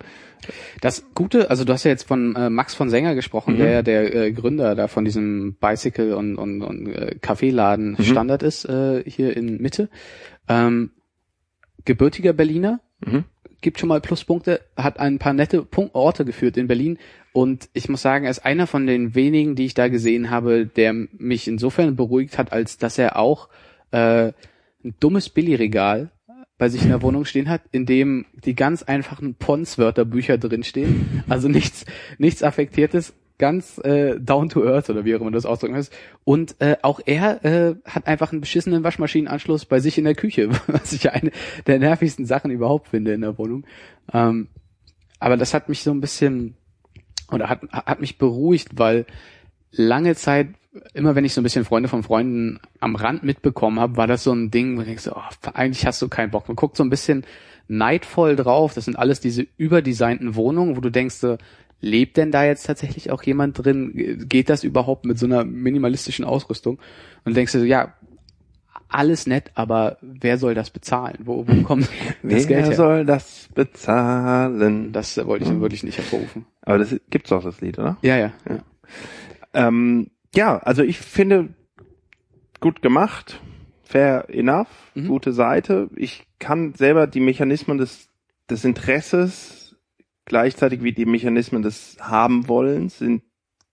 Das 0.80 1.06
Gute, 1.14 1.50
also 1.50 1.64
du 1.64 1.72
hast 1.72 1.84
ja 1.84 1.90
jetzt 1.90 2.06
von 2.06 2.36
äh, 2.36 2.50
Max 2.50 2.74
von 2.74 2.90
Sänger 2.90 3.14
gesprochen, 3.14 3.54
mhm. 3.54 3.58
der 3.58 3.70
ja 3.70 3.82
der 3.82 4.14
äh, 4.14 4.32
Gründer 4.32 4.74
da 4.74 4.88
von 4.88 5.04
diesem 5.04 5.54
Bicycle 5.54 6.14
und, 6.14 6.36
und, 6.36 6.62
und 6.62 6.86
äh, 6.88 7.16
Kaffeeladen 7.20 7.96
mhm. 7.98 8.02
Standard 8.02 8.42
ist 8.42 8.64
äh, 8.64 9.02
hier 9.04 9.36
in 9.36 9.60
Mitte. 9.60 9.88
Ähm, 10.48 10.90
gebürtiger 11.84 12.32
Berliner, 12.32 12.80
mhm. 13.04 13.24
gibt 13.60 13.78
schon 13.80 13.88
mal 13.88 14.00
Pluspunkte, 14.00 14.60
hat 14.76 15.00
ein 15.00 15.18
paar 15.18 15.32
nette 15.32 15.62
Punkt 15.62 15.94
Orte 15.94 16.24
geführt 16.24 16.56
in 16.56 16.68
Berlin 16.68 16.98
und 17.32 17.68
ich 17.72 17.88
muss 17.88 18.02
sagen, 18.02 18.24
er 18.24 18.30
ist 18.30 18.44
einer 18.44 18.66
von 18.66 18.86
den 18.86 19.14
wenigen, 19.14 19.54
die 19.54 19.66
ich 19.66 19.74
da 19.74 19.88
gesehen 19.88 20.30
habe, 20.30 20.66
der 20.66 20.92
mich 20.92 21.46
insofern 21.46 21.96
beruhigt 21.96 22.36
hat, 22.36 22.52
als 22.52 22.78
dass 22.78 22.98
er 22.98 23.16
auch 23.16 23.48
äh, 23.90 24.32
ein 24.84 24.94
dummes 25.00 25.28
Billigregal 25.28 26.10
bei 26.58 26.68
sich 26.68 26.82
in 26.82 26.88
der 26.88 27.02
Wohnung 27.02 27.24
stehen 27.24 27.48
hat, 27.48 27.62
in 27.70 27.86
dem 27.86 28.26
die 28.44 28.54
ganz 28.54 28.82
einfachen 28.82 29.34
Pons-Wörterbücher 29.34 30.38
drinstehen. 30.38 31.22
Also 31.28 31.48
nichts, 31.48 31.84
nichts 32.18 32.42
Affektiertes, 32.42 33.14
ganz 33.38 33.78
äh, 33.78 34.18
down 34.18 34.48
to 34.48 34.64
earth 34.64 34.90
oder 34.90 35.04
wie 35.04 35.14
auch 35.14 35.20
immer 35.20 35.30
das 35.30 35.46
ausdrücken 35.46 35.76
ist. 35.76 35.92
Und 36.24 36.56
äh, 36.60 36.76
auch 36.82 37.00
er 37.06 37.44
äh, 37.44 37.74
hat 37.84 38.08
einfach 38.08 38.32
einen 38.32 38.40
beschissenen 38.40 38.82
Waschmaschinenanschluss 38.82 39.64
bei 39.64 39.78
sich 39.78 39.96
in 39.96 40.04
der 40.04 40.16
Küche, 40.16 40.50
was 40.66 40.92
ich 40.92 41.10
eine 41.12 41.30
der 41.66 41.78
nervigsten 41.78 42.26
Sachen 42.26 42.50
überhaupt 42.50 42.88
finde 42.88 43.12
in 43.12 43.20
der 43.20 43.38
Wohnung. 43.38 43.64
Ähm, 44.12 44.48
aber 45.20 45.36
das 45.36 45.54
hat 45.54 45.68
mich 45.68 45.82
so 45.82 45.92
ein 45.92 46.00
bisschen 46.00 46.56
oder 47.30 47.48
hat, 47.48 47.60
hat 47.70 48.00
mich 48.00 48.18
beruhigt, 48.18 48.78
weil 48.78 49.06
lange 49.70 50.14
Zeit 50.14 50.48
immer 50.94 51.14
wenn 51.14 51.24
ich 51.24 51.34
so 51.34 51.40
ein 51.40 51.44
bisschen 51.44 51.64
Freunde 51.64 51.88
von 51.88 52.02
Freunden 52.02 52.60
am 52.80 52.96
Rand 52.96 53.22
mitbekommen 53.22 53.80
habe, 53.80 53.96
war 53.96 54.06
das 54.06 54.24
so 54.24 54.32
ein 54.32 54.50
Ding, 54.50 54.76
wo 54.76 54.80
du 54.80 54.86
denkst, 54.86 55.08
oh, 55.08 55.50
eigentlich 55.54 55.86
hast 55.86 56.00
du 56.02 56.08
keinen 56.08 56.30
Bock. 56.30 56.48
Man 56.48 56.56
guckt 56.56 56.76
so 56.76 56.82
ein 56.82 56.90
bisschen 56.90 57.24
neidvoll 57.68 58.36
drauf. 58.36 58.74
Das 58.74 58.86
sind 58.86 58.98
alles 58.98 59.20
diese 59.20 59.46
überdesignten 59.56 60.34
Wohnungen, 60.34 60.76
wo 60.76 60.80
du 60.80 60.90
denkst, 60.90 61.16
lebt 61.80 62.16
denn 62.16 62.32
da 62.32 62.44
jetzt 62.44 62.66
tatsächlich 62.66 63.10
auch 63.10 63.22
jemand 63.22 63.62
drin? 63.62 64.26
Geht 64.28 64.48
das 64.48 64.64
überhaupt 64.64 65.04
mit 65.04 65.18
so 65.18 65.26
einer 65.26 65.44
minimalistischen 65.44 66.24
Ausrüstung? 66.24 66.78
Und 67.24 67.36
denkst 67.36 67.52
du 67.52 67.60
so, 67.60 67.64
ja, 67.64 67.94
alles 68.88 69.26
nett, 69.26 69.50
aber 69.54 69.98
wer 70.00 70.38
soll 70.38 70.54
das 70.54 70.70
bezahlen? 70.70 71.18
Wo, 71.24 71.46
wo 71.46 71.62
kommt 71.62 71.84
das 72.22 72.22
Wer 72.22 72.44
Geld 72.46 72.66
her? 72.66 72.74
soll 72.74 73.04
das 73.04 73.48
bezahlen? 73.54 74.92
Das 74.92 75.16
wollte 75.26 75.44
ich 75.44 75.60
wirklich 75.60 75.84
nicht 75.84 75.98
hervorrufen. 75.98 76.46
Aber 76.62 76.78
das 76.78 76.96
gibt's 77.10 77.30
auch 77.32 77.42
das 77.42 77.60
Lied, 77.60 77.78
oder? 77.78 77.98
Ja, 78.02 78.16
ja. 78.16 78.32
ja. 78.48 78.58
Ähm, 79.52 80.10
ja, 80.34 80.58
also 80.58 80.82
ich 80.82 80.98
finde 80.98 81.48
gut 82.60 82.82
gemacht, 82.82 83.40
fair 83.82 84.26
enough, 84.28 84.68
Mhm. 84.94 85.08
gute 85.08 85.32
Seite. 85.32 85.88
Ich 85.96 86.26
kann 86.38 86.74
selber 86.74 87.06
die 87.06 87.20
Mechanismen 87.20 87.78
des, 87.78 88.08
des 88.50 88.64
Interesses 88.64 89.76
gleichzeitig 90.24 90.82
wie 90.82 90.92
die 90.92 91.06
Mechanismen 91.06 91.62
des 91.62 91.96
Haben-Wollens 92.00 92.98
sind 92.98 93.22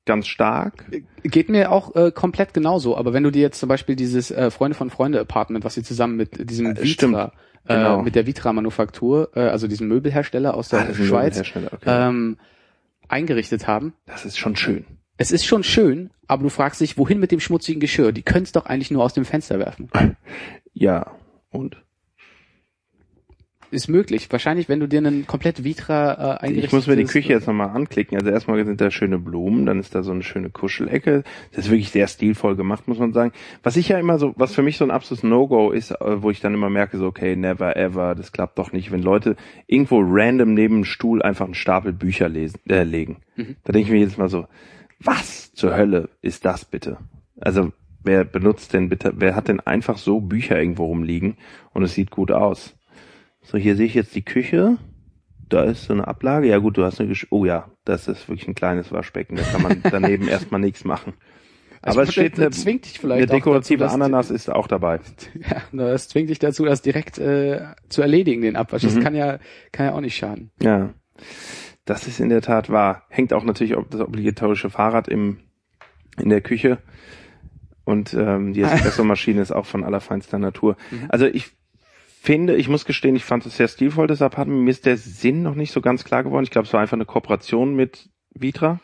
ganz 0.05 0.27
stark. 0.27 0.85
Geht 1.23 1.49
mir 1.49 1.71
auch 1.71 1.95
äh, 1.95 2.11
komplett 2.11 2.53
genauso, 2.53 2.95
aber 2.95 3.11
wenn 3.11 3.23
du 3.23 3.31
dir 3.31 3.41
jetzt 3.41 3.59
zum 3.59 3.67
Beispiel 3.67 3.95
dieses 3.97 4.31
äh, 4.31 4.51
Freunde 4.51 4.77
von 4.77 4.89
Freunde 4.89 5.19
Apartment, 5.19 5.65
was 5.65 5.73
sie 5.73 5.83
zusammen 5.83 6.15
mit 6.15 6.49
diesem 6.49 6.67
Äh, 6.77 6.85
stimmt. 6.85 7.13
Vitra, 7.15 7.31
Genau. 7.67 7.99
äh, 7.99 8.03
mit 8.03 8.13
der 8.15 8.27
Vitra 8.27 8.53
Manufaktur, 8.53 9.31
äh, 9.35 9.41
also 9.41 9.67
diesem 9.67 9.87
Möbelhersteller 9.87 10.53
aus 10.53 10.69
der 10.69 10.87
Ah, 10.87 10.93
Schweiz, 10.93 11.39
okay. 11.41 11.65
ähm, 11.87 12.37
eingerichtet 13.09 13.67
haben. 13.67 13.93
Das 14.05 14.23
ist 14.23 14.37
schon 14.37 14.55
schön. 14.55 14.85
Es 15.17 15.31
ist 15.31 15.45
schon 15.45 15.63
schön, 15.63 16.09
aber 16.27 16.43
du 16.43 16.49
fragst 16.49 16.81
dich, 16.81 16.97
wohin 16.97 17.19
mit 17.19 17.31
dem 17.31 17.39
schmutzigen 17.39 17.79
Geschirr? 17.79 18.11
Die 18.11 18.23
können 18.23 18.43
es 18.43 18.51
doch 18.51 18.65
eigentlich 18.65 18.91
nur 18.91 19.03
aus 19.03 19.13
dem 19.13 19.25
Fenster 19.25 19.59
werfen. 19.59 19.89
Ja. 20.77 21.13
Und? 21.51 21.81
Ist 23.71 23.87
möglich. 23.87 24.27
Wahrscheinlich, 24.29 24.67
wenn 24.67 24.81
du 24.81 24.87
dir 24.87 24.97
einen 24.99 25.25
komplett 25.25 25.63
Vitra 25.63 26.39
äh, 26.41 26.51
Ich 26.51 26.73
muss 26.73 26.85
mir 26.85 26.97
die 26.97 27.05
Küche 27.05 27.31
jetzt 27.31 27.47
nochmal 27.47 27.69
anklicken. 27.69 28.17
Also 28.17 28.29
erstmal 28.29 28.63
sind 28.65 28.81
da 28.81 28.91
schöne 28.91 29.17
Blumen, 29.17 29.65
dann 29.65 29.79
ist 29.79 29.95
da 29.95 30.03
so 30.03 30.11
eine 30.11 30.23
schöne 30.23 30.49
Kuschelecke. 30.49 31.23
Das 31.51 31.65
ist 31.65 31.71
wirklich 31.71 31.91
sehr 31.91 32.07
stilvoll 32.07 32.57
gemacht, 32.57 32.89
muss 32.89 32.99
man 32.99 33.13
sagen. 33.13 33.31
Was 33.63 33.77
ich 33.77 33.87
ja 33.87 33.97
immer 33.97 34.19
so, 34.19 34.33
was 34.35 34.53
für 34.53 34.63
mich 34.63 34.77
so 34.77 34.83
ein 34.83 34.91
absolutes 34.91 35.23
No-Go 35.23 35.71
ist, 35.71 35.91
äh, 35.91 36.21
wo 36.21 36.29
ich 36.29 36.41
dann 36.41 36.53
immer 36.53 36.69
merke, 36.69 36.97
so, 36.97 37.05
okay, 37.05 37.37
never 37.37 37.77
ever, 37.77 38.15
das 38.15 38.33
klappt 38.33 38.59
doch 38.59 38.73
nicht, 38.73 38.91
wenn 38.91 39.01
Leute 39.01 39.37
irgendwo 39.65 40.01
random 40.01 40.53
neben 40.53 40.75
dem 40.75 40.85
Stuhl 40.85 41.21
einfach 41.21 41.45
einen 41.45 41.55
Stapel 41.55 41.93
Bücher 41.93 42.27
lesen, 42.27 42.59
äh, 42.69 42.83
legen. 42.83 43.17
Mhm. 43.37 43.55
Da 43.63 43.71
denke 43.71 43.87
ich 43.87 43.91
mir 43.93 43.99
jedes 43.99 44.17
Mal 44.17 44.29
so, 44.29 44.45
was 44.99 45.53
zur 45.53 45.75
Hölle 45.75 46.09
ist 46.21 46.45
das 46.45 46.65
bitte? 46.65 46.97
Also, 47.39 47.71
wer 48.03 48.23
benutzt 48.23 48.73
denn 48.73 48.89
bitte, 48.89 49.13
wer 49.17 49.35
hat 49.35 49.47
denn 49.47 49.59
einfach 49.59 49.97
so 49.97 50.21
Bücher 50.21 50.59
irgendwo 50.59 50.85
rumliegen 50.85 51.37
und 51.73 51.83
es 51.83 51.93
sieht 51.93 52.11
gut 52.11 52.31
aus? 52.31 52.75
So, 53.41 53.57
hier 53.57 53.75
sehe 53.75 53.85
ich 53.85 53.93
jetzt 53.93 54.15
die 54.15 54.25
Küche. 54.25 54.77
Da 55.47 55.63
ist 55.63 55.83
so 55.85 55.93
eine 55.93 56.07
Ablage. 56.07 56.47
Ja 56.47 56.57
gut, 56.57 56.77
du 56.77 56.83
hast 56.83 56.99
eine 56.99 57.09
Gesch 57.09 57.27
Oh 57.29 57.45
ja, 57.45 57.69
das 57.83 58.07
ist 58.07 58.27
wirklich 58.27 58.47
ein 58.47 58.55
kleines 58.55 58.91
Waschbecken. 58.91 59.35
Da 59.37 59.43
kann 59.43 59.61
man 59.61 59.83
daneben 59.91 60.27
erstmal 60.27 60.59
nichts 60.59 60.83
machen. 60.83 61.13
Also 61.83 61.99
Aber 61.99 62.07
es 62.07 62.13
steht 62.13 62.39
eine, 62.39 62.49
zwingt 62.49 62.85
dich 62.85 62.99
vielleicht 62.99 63.29
eine 63.29 63.39
dekorative 63.39 63.83
dazu, 63.83 63.93
Ananas 63.93 64.31
ist 64.31 64.49
auch 64.49 64.65
dabei. 64.65 64.99
Ja, 65.35 65.61
das 65.71 66.09
zwingt 66.09 66.31
dich 66.31 66.39
dazu, 66.39 66.65
das 66.65 66.81
direkt 66.81 67.19
äh, 67.19 67.61
zu 67.89 68.01
erledigen, 68.01 68.41
den 68.41 68.55
Abwasch. 68.55 68.81
Das 68.81 68.95
Mhm. 68.95 69.01
kann 69.01 69.13
ja, 69.13 69.37
kann 69.71 69.85
ja 69.85 69.93
auch 69.93 70.01
nicht 70.01 70.15
schaden. 70.15 70.49
Ja, 70.63 70.95
das 71.85 72.07
ist 72.07 72.19
in 72.19 72.29
der 72.29 72.41
Tat 72.41 72.69
wahr. 72.69 73.03
Hängt 73.09 73.33
auch 73.33 73.43
natürlich 73.43 73.77
ob 73.77 73.89
das 73.91 74.01
obligatorische 74.01 74.69
Fahrrad 74.69 75.07
im 75.07 75.37
in 76.17 76.29
der 76.29 76.41
Küche 76.41 76.79
und 77.83 78.13
ähm, 78.13 78.53
die 78.53 78.61
Espresso-Maschine 78.63 79.41
ist 79.41 79.51
auch 79.51 79.65
von 79.65 79.83
allerfeinster 79.83 80.39
Natur. 80.39 80.75
Mhm. 80.91 81.05
Also 81.09 81.25
ich 81.25 81.51
finde, 82.21 82.55
ich 82.55 82.67
muss 82.67 82.85
gestehen, 82.85 83.15
ich 83.15 83.23
fand 83.23 83.45
es 83.45 83.57
sehr 83.57 83.67
stilvoll, 83.67 84.07
das 84.07 84.21
Apartment. 84.21 84.63
Mir 84.63 84.71
ist 84.71 84.85
der 84.85 84.97
Sinn 84.97 85.43
noch 85.43 85.55
nicht 85.55 85.71
so 85.71 85.81
ganz 85.81 86.03
klar 86.03 86.23
geworden. 86.23 86.43
Ich 86.43 86.51
glaube, 86.51 86.67
es 86.67 86.73
war 86.73 86.81
einfach 86.81 86.97
eine 86.97 87.05
Kooperation 87.05 87.75
mit 87.75 88.09
Vitra. 88.33 88.79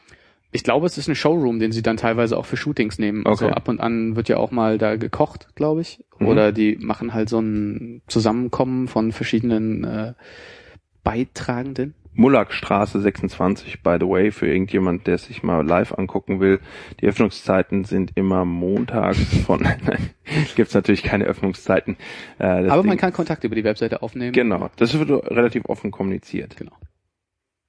Ich 0.52 0.64
glaube, 0.64 0.86
es 0.86 0.98
ist 0.98 1.08
ein 1.08 1.16
Showroom, 1.16 1.60
den 1.60 1.72
sie 1.72 1.82
dann 1.82 1.98
teilweise 1.98 2.38
auch 2.38 2.46
für 2.46 2.58
Shootings 2.58 3.00
nehmen. 3.00 3.26
Also 3.26 3.46
Okay. 3.46 3.56
ab 3.56 3.68
und 3.68 3.80
an 3.80 4.16
wird 4.16 4.28
ja 4.30 4.38
auch 4.38 4.52
mal 4.52 4.78
da 4.78 4.98
gekocht, 4.98 5.56
glaube 5.56 5.82
ich. 5.82 6.04
Mhm. 6.20 6.28
Oder 6.28 6.52
die 6.52 6.78
machen 6.80 7.14
halt 7.14 7.30
so 7.30 7.40
ein 7.40 8.02
Zusammenkommen 8.08 8.88
von 8.88 9.12
verschiedenen 9.12 9.86
äh, 9.86 10.14
Beitragenden. 11.04 11.96
Mullackstraße 12.14 13.00
26, 13.00 13.84
by 13.84 13.98
the 14.00 14.08
way, 14.08 14.32
für 14.32 14.48
irgendjemand, 14.48 15.08
der 15.08 15.18
sich 15.18 15.44
mal 15.44 15.66
live 15.66 15.94
angucken 15.98 16.40
will. 16.40 16.60
Die 17.00 17.08
Öffnungszeiten 17.08 17.86
sind 17.86 18.12
immer 18.16 18.44
montags 18.46 19.20
von, 19.46 19.66
gibt's 20.56 20.74
natürlich 20.74 21.04
keine 21.04 21.24
Öffnungszeiten. 21.26 21.96
Äh, 22.40 22.44
Aber 22.68 22.82
Ding- 22.82 22.90
man 22.90 22.98
kann 22.98 23.14
Kontakt 23.14 23.44
über 23.44 23.56
die 23.56 23.64
Webseite 23.64 24.02
aufnehmen. 24.02 24.34
Genau, 24.34 24.70
das 24.76 24.98
wird 24.98 25.10
relativ 25.32 25.66
offen 25.66 25.92
kommuniziert. 25.92 26.58
Genau. 26.58 26.74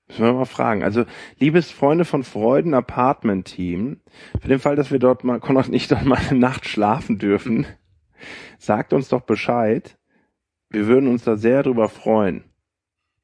Müssen 0.09 0.25
wir 0.25 0.33
mal 0.35 0.45
fragen. 0.45 0.83
Also, 0.83 1.05
liebes 1.39 1.71
Freunde 1.71 2.05
von 2.05 2.25
Freuden 2.25 2.75
Apartment 2.75 3.47
Team, 3.47 4.01
für 4.41 4.49
den 4.49 4.59
Fall, 4.59 4.77
dass 4.77 4.91
wir 4.91 4.99
dort 4.99 5.25
mal, 5.25 5.39
noch 5.49 5.69
nicht 5.69 5.91
dort 5.91 6.05
mal 6.05 6.19
eine 6.19 6.39
Nacht 6.39 6.67
schlafen 6.67 7.19
dürfen, 7.19 7.67
sagt 8.59 8.93
uns 8.93 9.09
doch 9.09 9.23
Bescheid. 9.23 9.97
Wir 10.69 10.87
würden 10.87 11.09
uns 11.09 11.25
da 11.25 11.37
sehr 11.37 11.63
drüber 11.63 11.89
freuen. 11.89 12.45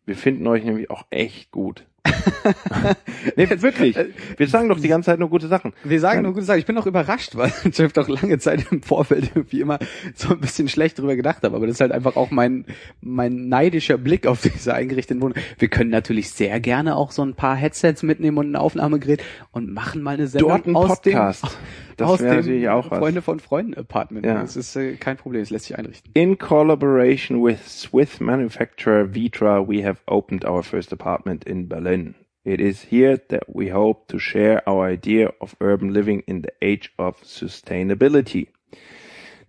Wir 0.08 0.16
finden 0.16 0.46
euch 0.46 0.64
nämlich 0.64 0.90
auch 0.90 1.04
echt 1.10 1.50
gut. 1.50 1.84
nee, 3.36 3.46
wirklich. 3.50 3.94
Wir 4.38 4.48
sagen 4.48 4.70
doch 4.70 4.80
die 4.80 4.88
ganze 4.88 5.10
Zeit 5.10 5.18
nur 5.18 5.28
gute 5.28 5.48
Sachen. 5.48 5.74
Wir 5.84 6.00
sagen 6.00 6.22
nur 6.22 6.32
gute 6.32 6.46
Sachen. 6.46 6.58
Ich 6.58 6.64
bin 6.64 6.78
auch 6.78 6.86
überrascht, 6.86 7.36
weil 7.36 7.52
ich 7.70 7.78
habe 7.78 7.92
doch 7.92 8.08
lange 8.08 8.38
Zeit 8.38 8.64
im 8.70 8.82
Vorfeld 8.82 9.32
irgendwie 9.34 9.60
immer 9.60 9.78
so 10.14 10.30
ein 10.30 10.40
bisschen 10.40 10.68
schlecht 10.68 10.98
drüber 10.98 11.14
gedacht 11.14 11.42
habe. 11.42 11.54
Aber 11.54 11.66
das 11.66 11.76
ist 11.76 11.80
halt 11.82 11.92
einfach 11.92 12.16
auch 12.16 12.30
mein, 12.30 12.64
mein 13.02 13.48
neidischer 13.48 13.98
Blick 13.98 14.26
auf 14.26 14.40
diese 14.40 14.72
eingerichteten 14.72 15.20
Wohnung. 15.20 15.36
Wir 15.58 15.68
können 15.68 15.90
natürlich 15.90 16.30
sehr 16.30 16.58
gerne 16.60 16.96
auch 16.96 17.10
so 17.10 17.22
ein 17.22 17.34
paar 17.34 17.54
Headsets 17.54 18.02
mitnehmen 18.02 18.38
und 18.38 18.52
ein 18.52 18.56
Aufnahmegerät 18.56 19.22
und 19.52 19.70
machen 19.70 20.00
mal 20.00 20.14
eine 20.14 20.26
Sendung 20.26 20.48
Dort 20.48 20.66
ein 20.66 20.76
aus 20.76 20.88
Podcast. 20.88 21.44
dem, 21.44 21.50
Das 21.98 22.08
aus 22.08 22.20
wäre 22.20 22.36
natürlich 22.36 22.68
auch 22.68 22.90
was. 22.90 23.00
Freunde 23.00 23.22
von 23.22 23.40
Freunden 23.40 23.74
Apartment. 23.74 24.24
Ja. 24.24 24.40
Das 24.40 24.56
ist 24.56 24.76
äh, 24.76 24.94
kein 24.94 25.16
Problem, 25.16 25.42
das 25.42 25.50
lässt 25.50 25.66
sich 25.66 25.76
einrichten. 25.76 26.10
In 26.14 26.38
collaboration 26.38 27.44
with 27.44 27.58
Swiss 27.66 28.20
manufacturer 28.20 29.14
Vitra, 29.14 29.68
we 29.68 29.84
have 29.84 30.00
opened 30.06 30.44
our 30.44 30.62
first 30.62 30.92
apartment 30.92 31.44
in 31.44 31.68
Berlin. 31.68 32.14
It 32.44 32.60
is 32.60 32.86
here 32.88 33.18
that 33.28 33.42
we 33.48 33.72
hope 33.74 34.06
to 34.12 34.18
share 34.20 34.62
our 34.66 34.88
idea 34.88 35.32
of 35.40 35.56
urban 35.60 35.90
living 35.90 36.20
in 36.20 36.42
the 36.42 36.52
age 36.62 36.92
of 36.98 37.16
sustainability. 37.24 38.48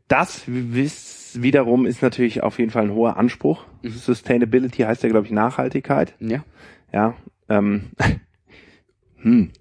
Das 0.08 0.42
wiederum 0.48 1.86
ist 1.86 2.02
natürlich 2.02 2.42
auf 2.42 2.58
jeden 2.58 2.72
Fall 2.72 2.86
ein 2.86 2.94
hoher 2.94 3.16
Anspruch. 3.16 3.64
Sustainability 3.84 4.82
heißt 4.82 5.04
ja, 5.04 5.10
glaube 5.10 5.28
ich, 5.28 5.32
Nachhaltigkeit. 5.32 6.16
Ja. 6.20 6.44
Ja, 6.92 7.14
ähm, 7.48 7.92
hm. 9.18 9.52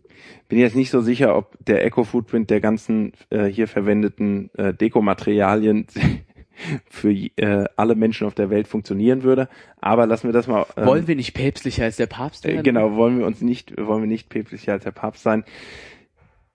Bin 0.48 0.58
jetzt 0.58 0.76
nicht 0.76 0.90
so 0.90 1.00
sicher, 1.00 1.36
ob 1.36 1.56
der 1.64 1.84
Eco-Footprint 1.84 2.50
der 2.50 2.60
ganzen 2.60 3.12
äh, 3.30 3.44
hier 3.46 3.68
verwendeten 3.68 4.50
äh, 4.54 4.72
Dekomaterialien 4.74 5.86
für 6.90 7.12
äh, 7.12 7.66
alle 7.76 7.94
Menschen 7.94 8.26
auf 8.26 8.34
der 8.34 8.50
Welt 8.50 8.66
funktionieren 8.66 9.22
würde. 9.22 9.48
Aber 9.80 10.06
lassen 10.06 10.28
wir 10.28 10.32
das 10.32 10.46
mal. 10.48 10.66
Ähm, 10.76 10.86
Wollen 10.86 11.06
wir 11.06 11.16
nicht 11.16 11.34
päpstlicher 11.34 11.84
als 11.84 11.96
der 11.96 12.06
Papst 12.06 12.44
äh, 12.46 12.54
werden? 12.54 12.62
genau, 12.64 12.96
wollen 12.96 13.18
wir 13.18 13.26
uns 13.26 13.40
nicht, 13.40 13.76
wollen 13.78 14.02
wir 14.02 14.08
nicht 14.08 14.28
päpstlicher 14.28 14.72
als 14.72 14.84
der 14.84 14.90
Papst 14.92 15.22
sein. 15.22 15.44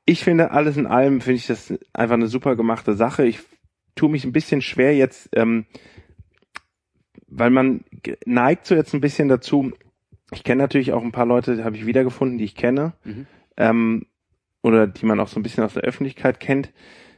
Ich 0.06 0.24
finde, 0.24 0.52
alles 0.52 0.76
in 0.76 0.86
allem 0.86 1.22
finde 1.22 1.38
ich 1.38 1.48
das 1.48 1.74
einfach 1.94 2.16
eine 2.16 2.28
super 2.28 2.56
gemachte 2.58 2.94
Sache. 2.94 3.26
Ich 3.26 3.40
tue 3.96 4.10
mich 4.10 4.26
ein 4.26 4.34
bisschen 4.34 4.62
schwer 4.62 4.94
jetzt, 4.96 5.30
ähm, 5.34 5.66
weil 7.28 7.50
man 7.52 7.86
neigt 8.26 8.66
so 8.66 8.76
jetzt 8.76 8.94
ein 8.94 9.02
bisschen 9.02 9.28
dazu. 9.30 9.72
Ich 10.34 10.44
kenne 10.44 10.62
natürlich 10.64 10.92
auch 10.94 11.04
ein 11.04 11.12
paar 11.12 11.26
Leute, 11.26 11.56
die 11.56 11.64
habe 11.64 11.76
ich 11.76 11.86
wiedergefunden, 11.86 12.38
die 12.38 12.44
ich 12.44 12.56
kenne, 12.56 12.94
Mhm. 13.06 13.28
Ähm, 13.58 14.06
oder 14.62 14.88
die 14.88 15.06
man 15.06 15.20
auch 15.20 15.28
so 15.28 15.40
ein 15.40 15.44
bisschen 15.44 15.64
aus 15.64 15.74
der 15.74 15.84
Öffentlichkeit 15.84 16.40
kennt. 16.40 16.72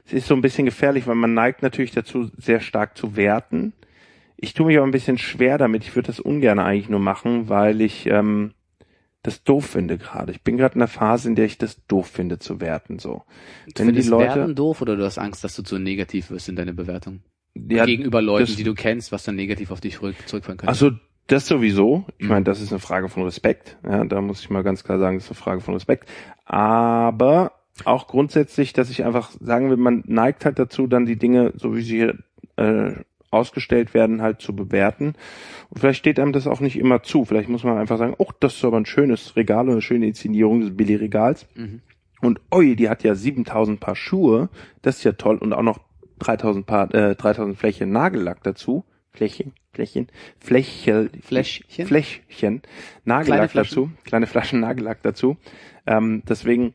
Es 0.05 0.13
ist 0.13 0.27
so 0.27 0.35
ein 0.35 0.41
bisschen 0.41 0.65
gefährlich, 0.65 1.07
weil 1.07 1.15
man 1.15 1.33
neigt 1.33 1.61
natürlich 1.63 1.91
dazu, 1.91 2.29
sehr 2.37 2.59
stark 2.59 2.97
zu 2.97 3.15
werten. 3.15 3.73
Ich 4.37 4.53
tue 4.53 4.67
mich 4.67 4.77
aber 4.77 4.85
ein 4.85 4.91
bisschen 4.91 5.17
schwer 5.17 5.57
damit. 5.57 5.83
Ich 5.83 5.95
würde 5.95 6.07
das 6.07 6.19
ungern 6.19 6.59
eigentlich 6.59 6.89
nur 6.89 6.99
machen, 6.99 7.49
weil 7.49 7.81
ich 7.81 8.05
ähm, 8.07 8.53
das 9.23 9.43
doof 9.43 9.65
finde 9.65 9.97
gerade. 9.97 10.31
Ich 10.31 10.41
bin 10.43 10.57
gerade 10.57 10.75
in 10.75 10.81
einer 10.81 10.87
Phase, 10.87 11.29
in 11.29 11.35
der 11.35 11.45
ich 11.45 11.57
das 11.57 11.83
doof 11.87 12.07
finde 12.07 12.37
zu 12.37 12.59
werten. 12.61 12.99
So, 12.99 13.23
Du 13.73 13.87
wenn 13.87 13.95
die 13.95 14.01
Leute, 14.03 14.35
Werten 14.35 14.55
doof 14.55 14.81
oder 14.81 14.95
du 14.95 15.03
hast 15.03 15.17
Angst, 15.17 15.43
dass 15.43 15.55
du 15.55 15.63
zu 15.63 15.79
negativ 15.79 16.29
wirst 16.29 16.49
in 16.49 16.55
deiner 16.55 16.73
Bewertung? 16.73 17.21
ja, 17.55 17.85
Gegenüber 17.85 18.21
Leuten, 18.21 18.45
das- 18.47 18.55
die 18.57 18.63
du 18.63 18.73
kennst, 18.75 19.11
was 19.11 19.23
dann 19.23 19.35
negativ 19.35 19.71
auf 19.71 19.79
dich 19.81 19.95
zurück, 19.95 20.15
zurückfallen 20.25 20.57
könnte. 20.57 20.69
Also 20.69 20.91
das 21.27 21.47
sowieso. 21.47 22.05
Ich 22.17 22.25
Mhm. 22.25 22.29
meine, 22.31 22.45
das 22.45 22.61
ist 22.61 22.71
eine 22.71 22.79
Frage 22.79 23.09
von 23.09 23.23
Respekt. 23.23 23.77
Ja, 23.83 24.03
da 24.05 24.21
muss 24.21 24.41
ich 24.41 24.49
mal 24.49 24.63
ganz 24.63 24.83
klar 24.83 24.99
sagen, 24.99 25.17
das 25.17 25.25
ist 25.25 25.31
eine 25.31 25.35
Frage 25.39 25.61
von 25.61 25.73
Respekt. 25.73 26.09
Aber 26.45 27.51
auch 27.83 28.07
grundsätzlich, 28.07 28.73
dass 28.73 28.89
ich 28.89 29.03
einfach 29.03 29.31
sagen 29.41 29.69
will, 29.69 29.77
man 29.77 30.03
neigt 30.07 30.45
halt 30.45 30.59
dazu, 30.59 30.87
dann 30.87 31.05
die 31.05 31.17
Dinge, 31.17 31.51
so 31.55 31.75
wie 31.75 31.81
sie 31.81 31.95
hier 31.97 32.17
äh, 32.57 32.93
ausgestellt 33.31 33.93
werden, 33.93 34.21
halt 34.21 34.39
zu 34.39 34.55
bewerten. 34.55 35.15
Und 35.69 35.79
vielleicht 35.79 35.99
steht 35.99 36.19
einem 36.19 36.31
das 36.31 36.47
auch 36.47 36.61
nicht 36.61 36.77
immer 36.79 37.03
zu. 37.03 37.25
Vielleicht 37.25 37.49
muss 37.49 37.63
man 37.65 37.77
einfach 37.77 37.97
sagen, 37.97 38.13
oh, 38.17 38.29
das 38.39 38.55
ist 38.55 38.63
aber 38.63 38.77
ein 38.77 38.85
schönes 38.85 39.35
Regal 39.35 39.65
und 39.65 39.71
eine 39.73 39.81
schöne 39.81 40.07
Inszenierung 40.07 40.61
des 40.61 40.77
Billy-Regals. 40.77 41.47
Mhm. 41.55 41.81
Und 42.21 42.39
oi, 42.51 42.75
die 42.75 42.87
hat 42.89 43.03
ja 43.03 43.13
7000 43.13 43.79
Paar 43.81 43.95
Schuhe. 43.97 44.49
Das 44.81 44.97
ist 44.97 45.03
ja 45.03 45.11
toll. 45.13 45.37
Und 45.37 45.51
auch 45.51 45.63
noch 45.63 45.79
3000 46.19 46.65
Paar, 46.65 46.93
äh, 46.95 47.15
3000 47.15 47.57
Fläche 47.57 47.85
Nagellack 47.85 48.41
dazu. 48.43 48.85
Flächen, 49.15 49.53
Flächen, 49.73 50.07
Fläche, 50.39 51.09
Fläschchen? 51.21 51.87
Fläschchen, 51.87 52.61
Nagellack 53.05 53.51
Kleine 53.51 53.65
dazu, 53.67 53.89
kleine 54.03 54.27
Flaschen 54.27 54.59
Nagellack 54.59 55.01
dazu. 55.03 55.37
Ähm, 55.87 56.23
deswegen 56.27 56.73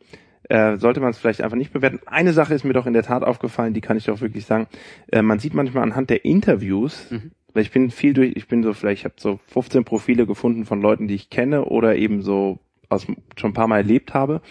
äh, 0.49 0.79
sollte 0.79 1.01
man 1.01 1.11
es 1.11 1.19
vielleicht 1.19 1.43
einfach 1.43 1.57
nicht 1.57 1.73
bewerten. 1.73 2.01
Eine 2.07 2.33
Sache 2.33 2.55
ist 2.55 2.65
mir 2.65 2.73
doch 2.73 2.87
in 2.87 2.93
der 2.93 3.03
Tat 3.03 3.23
aufgefallen, 3.23 3.75
die 3.75 3.81
kann 3.81 3.97
ich 3.97 4.05
doch 4.07 4.21
wirklich 4.21 4.47
sagen. 4.47 4.67
Äh, 5.13 5.23
man 5.23 5.39
sieht 5.39 5.55
manchmal 5.55 5.83
anhand 5.85 6.11
der 6.11 6.25
Interviews, 6.25 7.11
Mhm. 7.11 7.33
weil 7.53 7.63
ich 7.63 7.71
bin 7.71 7.91
viel 7.91 8.15
durch, 8.15 8.33
ich 8.35 8.49
bin 8.49 8.63
so 8.63 8.73
vielleicht, 8.73 9.01
ich 9.01 9.05
habe 9.05 9.15
so 9.19 9.39
15 9.49 9.85
Profile 9.85 10.27
gefunden 10.27 10.65
von 10.65 10.81
Leuten, 10.81 11.09
die 11.09 11.15
ich 11.15 11.31
kenne 11.31 11.67
oder 11.67 11.97
eben 11.97 12.23
so 12.23 12.59
aus 12.89 13.07
schon 13.37 13.51
ein 13.51 13.55
paar 13.55 13.69
Mal 13.69 13.79
erlebt 13.79 14.15
habe. 14.15 14.43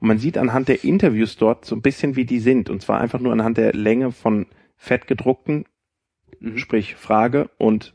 Und 0.00 0.08
man 0.08 0.18
sieht 0.18 0.36
anhand 0.38 0.68
der 0.68 0.82
Interviews 0.82 1.36
dort 1.36 1.64
so 1.64 1.76
ein 1.76 1.82
bisschen, 1.82 2.16
wie 2.16 2.24
die 2.24 2.40
sind. 2.40 2.68
Und 2.68 2.82
zwar 2.82 3.00
einfach 3.00 3.20
nur 3.20 3.32
anhand 3.32 3.56
der 3.56 3.72
Länge 3.72 4.10
von 4.10 4.46
fettgedruckten, 4.76 5.66
Mhm. 6.40 6.58
sprich 6.58 6.94
Frage, 6.94 7.50
und 7.58 7.94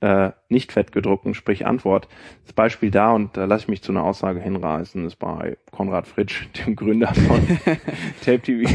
äh, 0.00 0.30
nicht 0.48 0.70
fettgedruckten, 0.70 1.34
sprich 1.34 1.66
Antwort. 1.66 2.08
Das 2.44 2.52
Beispiel 2.52 2.90
da, 2.90 3.10
und 3.10 3.36
da 3.36 3.46
lasse 3.46 3.64
ich 3.64 3.68
mich 3.68 3.82
zu 3.82 3.90
einer 3.90 4.04
Aussage 4.04 4.40
hinreißen, 4.40 5.04
ist 5.04 5.16
bei 5.16 5.56
Konrad 5.72 6.06
Fritsch, 6.06 6.46
dem 6.66 6.76
Gründer 6.76 7.12
von 7.14 7.40
Tape 8.24 8.40
TV. 8.40 8.70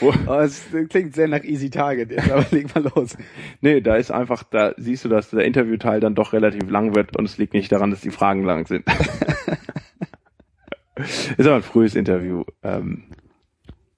Oh, 0.00 0.12
es 0.32 0.64
klingt 0.88 1.14
sehr 1.14 1.28
nach 1.28 1.44
Easy 1.44 1.68
Target 1.68 2.10
jetzt, 2.10 2.30
aber 2.30 2.46
leg 2.50 2.74
mal 2.74 2.90
los. 2.94 3.18
nee, 3.60 3.80
da 3.80 3.96
ist 3.96 4.10
einfach, 4.10 4.44
da 4.44 4.72
siehst 4.78 5.04
du, 5.04 5.10
dass 5.10 5.30
der 5.30 5.44
Interviewteil 5.44 6.00
dann 6.00 6.14
doch 6.14 6.32
relativ 6.32 6.70
lang 6.70 6.94
wird 6.94 7.16
und 7.16 7.26
es 7.26 7.36
liegt 7.36 7.52
nicht 7.52 7.70
daran, 7.70 7.90
dass 7.90 8.00
die 8.00 8.10
Fragen 8.10 8.44
lang 8.44 8.66
sind. 8.66 8.86
ist 11.36 11.46
aber 11.46 11.56
ein 11.56 11.62
frühes 11.62 11.94
Interview. 11.94 12.44
Ähm, 12.62 13.04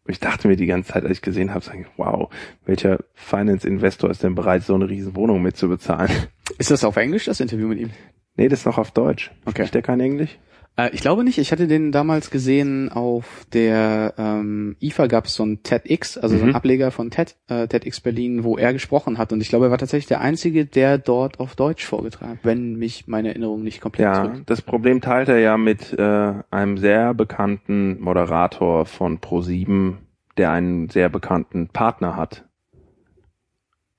ich 0.08 0.20
dachte 0.20 0.48
mir 0.48 0.56
die 0.56 0.66
ganze 0.66 0.92
Zeit, 0.92 1.04
als 1.04 1.12
ich 1.12 1.22
gesehen 1.22 1.52
habe, 1.52 1.64
sag 1.64 1.78
ich, 1.78 1.86
wow, 1.96 2.30
welcher 2.64 2.98
Finance-Investor 3.14 4.10
ist 4.10 4.22
denn 4.22 4.34
bereit, 4.34 4.62
so 4.62 4.74
eine 4.74 4.88
riesen 4.88 5.16
Wohnung 5.16 5.42
mitzubezahlen? 5.42 6.10
Ist 6.58 6.70
das 6.70 6.84
auf 6.84 6.96
Englisch, 6.96 7.24
das 7.24 7.40
Interview 7.40 7.68
mit 7.68 7.78
ihm? 7.80 7.90
Nee, 8.36 8.48
das 8.48 8.60
ist 8.60 8.66
noch 8.66 8.78
auf 8.78 8.90
Deutsch. 8.90 9.30
Okay. 9.44 9.62
Spricht 9.62 9.74
der 9.74 9.82
kein 9.82 10.00
Englisch? 10.00 10.38
Äh, 10.76 10.90
ich 10.92 11.00
glaube 11.00 11.24
nicht. 11.24 11.38
Ich 11.38 11.52
hatte 11.52 11.66
den 11.66 11.90
damals 11.92 12.30
gesehen 12.30 12.90
auf 12.90 13.46
der 13.52 14.14
ähm, 14.18 14.76
IFA 14.80 15.06
gab 15.06 15.26
es 15.26 15.34
so 15.34 15.44
ein 15.44 15.62
TEDx, 15.62 16.18
also 16.18 16.36
so 16.36 16.44
ein 16.44 16.50
Mhm. 16.50 16.54
Ableger 16.56 16.90
von 16.90 17.10
TED, 17.10 17.36
äh, 17.48 17.66
TEDx 17.66 18.00
Berlin, 18.00 18.44
wo 18.44 18.56
er 18.56 18.72
gesprochen 18.72 19.18
hat. 19.18 19.32
Und 19.32 19.40
ich 19.40 19.48
glaube, 19.48 19.66
er 19.66 19.70
war 19.70 19.78
tatsächlich 19.78 20.06
der 20.08 20.20
Einzige, 20.20 20.66
der 20.66 20.98
dort 20.98 21.40
auf 21.40 21.56
Deutsch 21.56 21.84
vorgetragen 21.84 22.32
hat, 22.32 22.44
wenn 22.44 22.76
mich 22.76 23.06
meine 23.06 23.28
Erinnerung 23.28 23.62
nicht 23.62 23.80
komplett 23.80 24.04
Ja, 24.04 24.24
zurück. 24.24 24.42
das 24.46 24.62
Problem 24.62 25.00
teilt 25.00 25.28
er 25.28 25.38
ja 25.38 25.56
mit 25.56 25.92
äh, 25.98 26.34
einem 26.50 26.78
sehr 26.78 27.14
bekannten 27.14 28.00
Moderator 28.00 28.84
von 28.86 29.18
Pro7, 29.18 29.94
der 30.36 30.50
einen 30.50 30.90
sehr 30.90 31.08
bekannten 31.08 31.68
Partner 31.68 32.16
hat, 32.16 32.44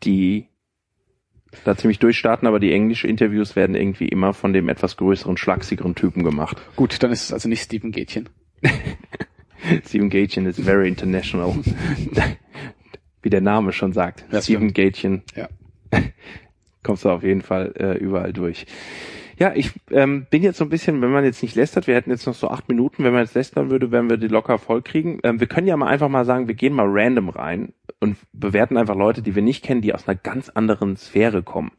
die 0.03 0.47
da 1.63 1.75
ziemlich 1.75 1.99
durchstarten, 1.99 2.47
aber 2.47 2.59
die 2.59 2.71
englische 2.71 3.07
Interviews 3.07 3.55
werden 3.55 3.75
irgendwie 3.75 4.07
immer 4.07 4.33
von 4.33 4.53
dem 4.53 4.69
etwas 4.69 4.97
größeren, 4.97 5.37
schlagsigeren 5.37 5.95
Typen 5.95 6.23
gemacht. 6.23 6.57
Gut, 6.75 7.01
dann 7.01 7.11
ist 7.11 7.23
es 7.23 7.33
also 7.33 7.49
nicht 7.49 7.63
Steven 7.63 7.91
Gätchen. 7.91 8.29
Stephen 9.85 10.09
Gatchen 10.09 10.45
is 10.47 10.59
very 10.59 10.87
international. 10.87 11.55
Wie 13.21 13.29
der 13.29 13.41
Name 13.41 13.73
schon 13.73 13.93
sagt. 13.93 14.25
Das 14.31 14.45
Stephen 14.45 14.73
Gatchen 14.73 15.23
Ja. 15.35 15.49
kommst 16.83 17.03
du 17.03 17.09
auf 17.09 17.23
jeden 17.23 17.41
Fall 17.41 17.73
äh, 17.77 17.97
überall 17.97 18.33
durch. 18.33 18.65
Ja, 19.39 19.53
ich 19.53 19.71
ähm, 19.91 20.25
bin 20.31 20.41
jetzt 20.41 20.57
so 20.57 20.65
ein 20.65 20.69
bisschen, 20.69 20.99
wenn 21.01 21.11
man 21.11 21.23
jetzt 21.23 21.43
nicht 21.43 21.55
lästert, 21.55 21.85
wir 21.85 21.93
hätten 21.93 22.09
jetzt 22.09 22.25
noch 22.25 22.33
so 22.33 22.49
acht 22.49 22.67
Minuten, 22.69 23.03
wenn 23.03 23.13
man 23.13 23.21
jetzt 23.21 23.35
lästern 23.35 23.69
würde, 23.69 23.91
werden 23.91 24.09
wir 24.09 24.17
die 24.17 24.27
locker 24.27 24.57
voll 24.57 24.81
kriegen. 24.81 25.19
Ähm, 25.23 25.39
wir 25.39 25.45
können 25.45 25.67
ja 25.67 25.77
mal 25.77 25.87
einfach 25.87 26.09
mal 26.09 26.25
sagen, 26.25 26.47
wir 26.47 26.55
gehen 26.55 26.73
mal 26.73 26.87
random 26.89 27.29
rein 27.29 27.73
und 27.99 28.17
bewerten 28.33 28.77
einfach 28.77 28.95
Leute, 28.95 29.21
die 29.21 29.35
wir 29.35 29.43
nicht 29.43 29.63
kennen, 29.63 29.81
die 29.81 29.93
aus 29.93 30.07
einer 30.07 30.17
ganz 30.17 30.49
anderen 30.49 30.97
Sphäre 30.97 31.43
kommen. 31.43 31.71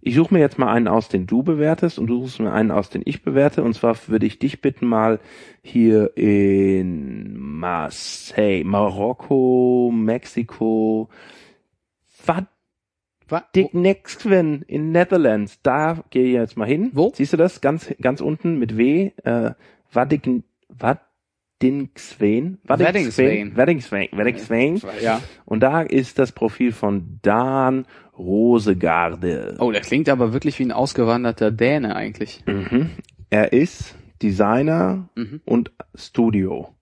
Ich 0.00 0.14
suche 0.14 0.32
mir 0.32 0.40
jetzt 0.40 0.58
mal 0.58 0.72
einen 0.72 0.88
aus, 0.88 1.10
den 1.10 1.26
du 1.26 1.42
bewertest 1.42 1.98
und 1.98 2.06
du 2.06 2.22
suchst 2.22 2.40
mir 2.40 2.52
einen 2.52 2.70
aus, 2.70 2.88
den 2.88 3.02
ich 3.04 3.22
bewerte. 3.22 3.62
Und 3.62 3.74
zwar 3.74 3.96
würde 4.08 4.26
ich 4.26 4.38
dich 4.38 4.62
bitten, 4.62 4.86
mal 4.86 5.20
hier 5.60 6.16
in 6.16 7.38
Marseille, 7.38 8.64
Marokko, 8.64 9.92
Mexiko, 9.94 11.10
was 12.24 12.44
Wa- 13.32 13.44
Dick 13.54 13.72
Nexven 13.74 14.62
in 14.68 14.92
Netherlands. 14.92 15.58
Da 15.62 16.04
gehe 16.10 16.24
ich 16.26 16.32
jetzt 16.34 16.56
mal 16.56 16.68
hin. 16.68 16.90
Wo? 16.92 17.12
Siehst 17.14 17.32
du 17.32 17.36
das? 17.36 17.60
Ganz, 17.60 17.92
ganz 18.00 18.20
unten 18.20 18.58
mit 18.58 18.76
W. 18.76 19.10
Äh, 19.24 19.52
Wadik, 19.92 20.28
Wadingsveen? 20.68 22.58
Weddingsveen. 22.64 23.56
Weddingsveen. 23.56 24.08
Weddingsveen. 24.12 24.80
Ja. 25.02 25.20
Und 25.44 25.60
da 25.60 25.82
ist 25.82 26.18
das 26.18 26.32
Profil 26.32 26.72
von 26.72 27.18
Dan 27.22 27.86
Rosegarde. 28.18 29.56
Oh, 29.60 29.70
der 29.72 29.80
klingt 29.80 30.08
aber 30.08 30.32
wirklich 30.32 30.58
wie 30.58 30.64
ein 30.64 30.72
ausgewanderter 30.72 31.50
Däne 31.50 31.96
eigentlich. 31.96 32.42
Mhm. 32.46 32.90
Er 33.30 33.52
ist 33.52 33.94
Designer 34.22 35.08
Mhm. 35.16 35.40
und 35.44 35.72
Studio. 35.94 36.74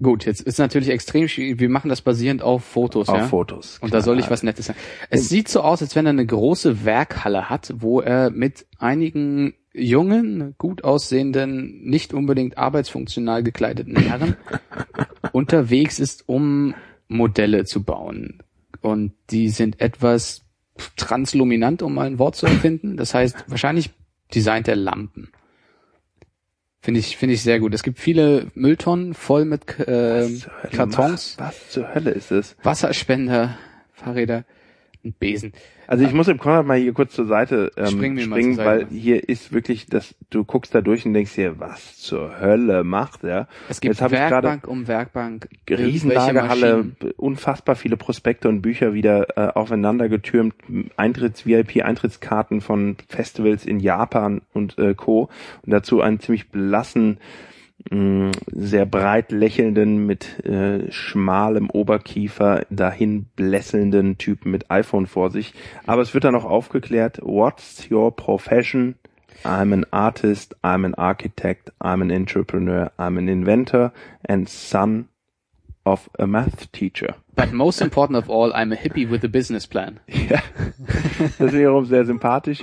Gut, 0.00 0.26
jetzt 0.26 0.42
ist 0.42 0.58
natürlich 0.58 0.90
extrem 0.90 1.26
schwierig. 1.26 1.58
Wir 1.58 1.68
machen 1.68 1.88
das 1.88 2.02
basierend 2.02 2.40
auf 2.40 2.64
Fotos, 2.64 3.08
auf 3.08 3.18
ja. 3.18 3.26
Fotos. 3.26 3.78
Und 3.80 3.92
da 3.92 4.00
soll 4.00 4.20
ich 4.20 4.30
was 4.30 4.44
Nettes 4.44 4.66
sagen. 4.66 4.78
Es 5.10 5.28
sieht 5.28 5.48
so 5.48 5.60
aus, 5.60 5.82
als 5.82 5.96
wenn 5.96 6.06
er 6.06 6.10
eine 6.10 6.26
große 6.26 6.84
Werkhalle 6.84 7.50
hat, 7.50 7.74
wo 7.78 8.00
er 8.00 8.30
mit 8.30 8.66
einigen 8.78 9.54
jungen, 9.72 10.54
gut 10.56 10.84
aussehenden, 10.84 11.82
nicht 11.82 12.14
unbedingt 12.14 12.58
arbeitsfunktional 12.58 13.42
gekleideten 13.42 13.96
Herren 13.96 14.36
unterwegs 15.32 15.98
ist, 15.98 16.28
um 16.28 16.74
Modelle 17.08 17.64
zu 17.64 17.82
bauen. 17.82 18.42
Und 18.80 19.12
die 19.30 19.48
sind 19.48 19.80
etwas 19.80 20.44
transluminant, 20.96 21.82
um 21.82 21.94
mal 21.94 22.06
ein 22.06 22.20
Wort 22.20 22.36
zu 22.36 22.46
erfinden. 22.46 22.96
Das 22.96 23.14
heißt, 23.14 23.44
wahrscheinlich 23.48 23.90
designt 24.32 24.68
er 24.68 24.76
Lampen. 24.76 25.32
Finde 26.80 27.00
ich, 27.00 27.16
finde 27.16 27.34
ich 27.34 27.42
sehr 27.42 27.58
gut. 27.58 27.74
Es 27.74 27.82
gibt 27.82 27.98
viele 27.98 28.46
Mülltonnen 28.54 29.12
voll 29.14 29.44
mit 29.44 29.78
äh, 29.80 30.22
Was 30.22 30.48
Kartons. 30.70 31.36
macht- 31.38 31.54
Was 31.54 31.70
zur 31.70 31.92
Hölle 31.94 32.10
ist 32.10 32.30
es? 32.30 32.56
Wasserspender, 32.62 33.58
Fahrräder, 33.92 34.44
ein 35.04 35.12
Besen. 35.12 35.52
Also 35.88 36.04
ich 36.04 36.12
muss 36.12 36.26
dem 36.26 36.36
Konrad 36.36 36.66
mal 36.66 36.76
hier 36.76 36.92
kurz 36.92 37.14
zur 37.14 37.24
Seite 37.24 37.72
ähm, 37.78 37.86
Springen 37.86 38.18
springen, 38.20 38.56
zur 38.56 38.64
weil 38.66 38.80
Seite. 38.80 38.94
hier 38.94 39.26
ist 39.26 39.54
wirklich, 39.54 39.86
das, 39.86 40.14
du 40.28 40.44
guckst 40.44 40.74
da 40.74 40.82
durch 40.82 41.06
und 41.06 41.14
denkst 41.14 41.34
dir, 41.34 41.58
was 41.58 41.96
zur 41.96 42.38
Hölle 42.38 42.84
macht 42.84 43.24
er? 43.24 43.48
Es 43.70 43.80
gibt 43.80 43.94
Jetzt 43.94 44.02
hab 44.02 44.12
ich 44.12 44.18
gerade 44.18 44.48
Werkbank 44.48 44.68
um 44.68 44.86
Werkbank. 44.86 45.48
Riesenlagerhalle, 45.68 46.90
unfassbar 47.16 47.74
viele 47.74 47.96
Prospekte 47.96 48.50
und 48.50 48.60
Bücher 48.60 48.92
wieder 48.92 49.38
äh, 49.38 49.50
aufeinander 49.54 50.10
getürmt, 50.10 50.54
Eintritts-VIP-Eintrittskarten 50.98 52.60
von 52.60 52.96
Festivals 53.08 53.64
in 53.64 53.80
Japan 53.80 54.42
und 54.52 54.76
äh, 54.76 54.92
Co. 54.92 55.30
Und 55.62 55.72
dazu 55.72 56.02
einen 56.02 56.20
ziemlich 56.20 56.50
blassen, 56.50 57.16
mh, 57.90 58.32
sehr 58.52 58.86
breit 58.86 59.32
lächelnden, 59.32 60.06
mit 60.06 60.44
äh, 60.44 60.90
schmalem 60.90 61.70
Oberkiefer 61.70 62.66
dahin 62.70 63.26
blässelnden 63.36 64.18
Typen 64.18 64.50
mit 64.50 64.70
iPhone 64.70 65.06
vor 65.06 65.30
sich. 65.30 65.54
Aber 65.86 66.02
es 66.02 66.14
wird 66.14 66.24
dann 66.24 66.34
noch 66.34 66.44
aufgeklärt, 66.44 67.18
what's 67.22 67.90
your 67.90 68.14
profession? 68.14 68.94
I'm 69.44 69.72
an 69.72 69.86
artist, 69.92 70.56
I'm 70.64 70.84
an 70.84 70.94
architect, 70.94 71.72
I'm 71.80 72.02
an 72.02 72.10
entrepreneur, 72.10 72.90
I'm 72.98 73.18
an 73.18 73.28
inventor 73.28 73.92
and 74.26 74.48
son 74.48 75.08
of 75.88 76.10
a 76.18 76.26
math 76.26 76.70
teacher. 76.72 77.16
But 77.34 77.52
most 77.52 77.80
important 77.80 78.18
of 78.18 78.28
all, 78.28 78.52
I'm 78.52 78.72
a 78.72 78.76
hippie 78.76 79.08
with 79.08 79.22
a 79.24 79.28
business 79.28 79.66
plan. 79.66 80.00
Ja, 80.08 80.40
das 81.38 81.40
ist 81.40 81.52
wiederum 81.52 81.84
sehr 81.86 82.04
sympathisch. 82.04 82.62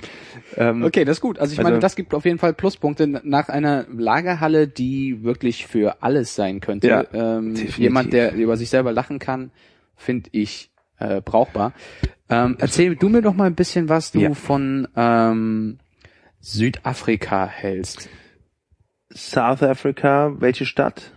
Ähm, 0.58 0.84
Okay, 0.84 1.06
das 1.06 1.18
ist 1.18 1.22
gut. 1.22 1.40
Also 1.40 1.54
ich 1.54 1.60
Also- 1.60 1.70
meine, 1.70 1.80
das 1.80 1.96
gibt 1.96 2.14
auf 2.14 2.26
jeden 2.26 2.40
Fall 2.40 2.54
Pluspunkte 2.54 3.08
nach 3.08 3.48
einer 3.50 3.86
Lagerhalle, 3.90 4.68
die 4.68 5.24
wirklich 5.24 5.66
für 5.66 6.04
alles 6.04 6.36
sein 6.36 6.60
könnte. 6.60 6.88
Ja, 6.88 7.06
ähm, 7.14 7.56
jemand, 7.78 8.12
der 8.14 8.34
über 8.34 8.58
sich 8.58 8.70
selber 8.70 8.92
lachen 8.92 9.18
kann, 9.20 9.52
finde 9.96 10.30
ich 10.34 10.72
äh, 11.00 11.22
brauchbar. 11.22 11.72
Ähm, 12.30 12.56
erzähl 12.60 12.96
du 12.96 13.08
mir 13.10 13.22
doch 13.22 13.34
mal 13.34 13.46
ein 13.46 13.56
bisschen, 13.56 13.88
was 13.90 14.12
du 14.12 14.20
Ja. 14.20 14.34
von 14.34 14.88
ähm, 14.96 15.78
Südafrika 16.42 17.48
hältst. 17.48 18.10
South 19.14 19.64
Africa, 19.64 20.34
welche 20.40 20.66
Stadt? 20.66 21.12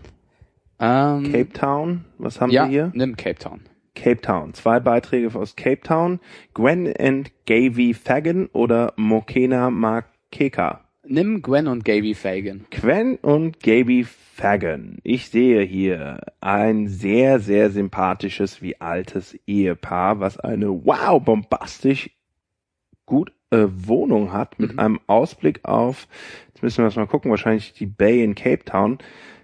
Ähm, 0.80 1.24
Cape 1.32 1.52
Town, 1.52 2.04
was 2.18 2.40
haben 2.40 2.50
ja, 2.50 2.64
wir 2.64 2.70
hier? 2.70 2.90
nimm 2.94 3.16
Cape 3.16 3.38
Town. 3.38 3.60
Cape 3.94 4.20
Town. 4.20 4.54
Zwei 4.54 4.78
Beiträge 4.78 5.34
aus 5.34 5.56
Cape 5.56 5.80
Town. 5.80 6.20
Gwen 6.54 6.92
and 6.96 7.32
Gavy 7.46 7.94
Fagan 7.94 8.46
oder 8.52 8.92
Mokena 8.96 9.70
Makeka. 9.70 10.84
Nimm 11.04 11.42
Gwen 11.42 11.66
und 11.66 11.84
Gaby 11.84 12.14
Fagan. 12.14 12.66
Gwen 12.70 13.16
und 13.16 13.60
Gaby 13.60 14.04
Fagan. 14.04 14.98
Ich 15.02 15.30
sehe 15.30 15.62
hier 15.62 16.20
ein 16.40 16.86
sehr, 16.86 17.40
sehr 17.40 17.70
sympathisches 17.70 18.60
wie 18.62 18.80
altes 18.80 19.36
Ehepaar, 19.46 20.20
was 20.20 20.38
eine 20.38 20.68
wow 20.84 21.20
bombastisch 21.20 22.10
gut 23.06 23.32
äh, 23.50 23.64
Wohnung 23.68 24.32
hat 24.32 24.58
mit 24.60 24.74
Mhm. 24.74 24.78
einem 24.78 25.00
Ausblick 25.06 25.64
auf, 25.64 26.06
jetzt 26.48 26.62
müssen 26.62 26.78
wir 26.78 26.84
das 26.84 26.96
mal 26.96 27.06
gucken, 27.06 27.30
wahrscheinlich 27.30 27.72
die 27.72 27.86
Bay 27.86 28.22
in 28.22 28.34
Cape 28.34 28.64
Town. 28.66 28.98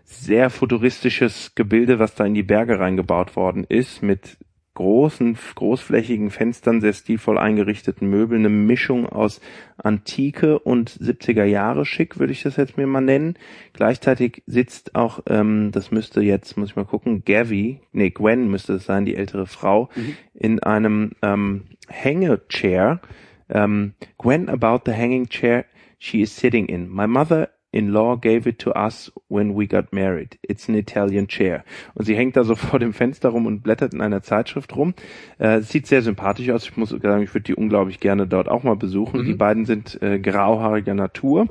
Sehr 0.04 0.50
futuristisches 0.50 1.54
Gebilde, 1.54 1.98
was 1.98 2.14
da 2.14 2.24
in 2.24 2.34
die 2.34 2.42
Berge 2.42 2.78
reingebaut 2.78 3.36
worden 3.36 3.64
ist, 3.68 4.02
mit 4.02 4.38
großen, 4.74 5.38
großflächigen 5.54 6.30
Fenstern, 6.30 6.80
sehr 6.80 6.92
stilvoll 6.92 7.38
eingerichteten 7.38 8.08
Möbeln, 8.08 8.40
eine 8.40 8.48
Mischung 8.50 9.06
aus 9.06 9.40
Antike 9.76 10.58
und 10.58 10.90
70er 10.90 11.44
Jahre 11.44 11.86
schick, 11.86 12.18
würde 12.18 12.32
ich 12.32 12.42
das 12.42 12.56
jetzt 12.56 12.76
mir 12.76 12.86
mal 12.86 13.00
nennen. 13.00 13.34
Gleichzeitig 13.72 14.42
sitzt 14.46 14.94
auch, 14.94 15.20
ähm, 15.28 15.70
das 15.72 15.90
müsste 15.90 16.20
jetzt, 16.20 16.56
muss 16.56 16.70
ich 16.70 16.76
mal 16.76 16.84
gucken, 16.84 17.24
Gavi, 17.24 17.80
nee, 17.92 18.10
Gwen 18.10 18.50
müsste 18.50 18.74
es 18.74 18.84
sein, 18.84 19.04
die 19.04 19.16
ältere 19.16 19.46
Frau, 19.46 19.88
mhm. 19.94 20.16
in 20.34 20.62
einem 20.62 21.12
ähm, 21.22 21.64
Hängechair. 21.88 23.00
Ähm, 23.48 23.94
Gwen 24.18 24.48
about 24.48 24.90
the 24.90 24.96
hanging 24.96 25.28
chair 25.28 25.64
she 25.98 26.22
is 26.22 26.34
sitting 26.34 26.66
in. 26.66 26.88
My 26.90 27.06
mother 27.06 27.50
in-law 27.74 28.16
gave 28.16 28.48
it 28.48 28.58
to 28.60 28.72
us 28.72 29.12
when 29.28 29.58
we 29.58 29.66
got 29.66 29.92
married. 29.92 30.38
It's 30.42 30.68
an 30.68 30.74
Italian 30.74 31.28
chair. 31.28 31.64
Und 31.94 32.04
sie 32.04 32.16
hängt 32.16 32.36
da 32.36 32.44
so 32.44 32.54
vor 32.56 32.78
dem 32.78 32.92
Fenster 32.92 33.30
rum 33.30 33.46
und 33.46 33.62
blättert 33.62 33.92
in 33.92 34.00
einer 34.00 34.22
Zeitschrift 34.22 34.74
rum. 34.76 34.94
Äh, 35.38 35.60
sieht 35.60 35.86
sehr 35.86 36.02
sympathisch 36.02 36.50
aus. 36.50 36.64
Ich 36.64 36.76
muss 36.76 36.90
sagen, 36.90 37.22
ich 37.22 37.34
würde 37.34 37.44
die 37.44 37.54
unglaublich 37.54 38.00
gerne 38.00 38.26
dort 38.26 38.48
auch 38.48 38.62
mal 38.62 38.76
besuchen. 38.76 39.20
Mhm. 39.20 39.24
Die 39.26 39.34
beiden 39.34 39.64
sind 39.64 40.00
äh, 40.02 40.18
grauhaariger 40.18 40.94
Natur 40.94 41.48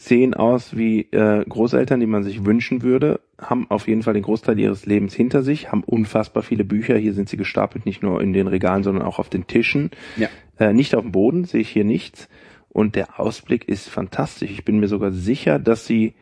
sehen 0.00 0.32
aus 0.32 0.78
wie 0.78 1.00
äh, 1.12 1.44
Großeltern, 1.46 2.00
die 2.00 2.06
man 2.06 2.22
sich 2.22 2.46
wünschen 2.46 2.80
würde, 2.80 3.20
haben 3.38 3.70
auf 3.70 3.86
jeden 3.86 4.02
Fall 4.02 4.14
den 4.14 4.22
Großteil 4.22 4.58
ihres 4.58 4.86
Lebens 4.86 5.12
hinter 5.12 5.42
sich, 5.42 5.72
haben 5.72 5.84
unfassbar 5.84 6.42
viele 6.42 6.64
Bücher. 6.64 6.96
Hier 6.96 7.12
sind 7.12 7.28
sie 7.28 7.36
gestapelt, 7.36 7.84
nicht 7.84 8.02
nur 8.02 8.22
in 8.22 8.32
den 8.32 8.46
Regalen, 8.46 8.82
sondern 8.82 9.04
auch 9.04 9.18
auf 9.18 9.28
den 9.28 9.46
Tischen. 9.46 9.90
Ja. 10.16 10.28
Äh, 10.58 10.72
nicht 10.72 10.94
auf 10.94 11.02
dem 11.02 11.12
Boden, 11.12 11.44
sehe 11.44 11.60
ich 11.60 11.68
hier 11.68 11.84
nichts. 11.84 12.30
Und 12.70 12.94
der 12.94 13.20
Ausblick 13.20 13.68
ist 13.68 13.88
fantastisch. 13.88 14.50
Ich 14.50 14.64
bin 14.64 14.78
mir 14.80 14.88
sogar 14.88 15.12
sicher, 15.12 15.58
dass 15.58 15.86
sie 15.86 16.14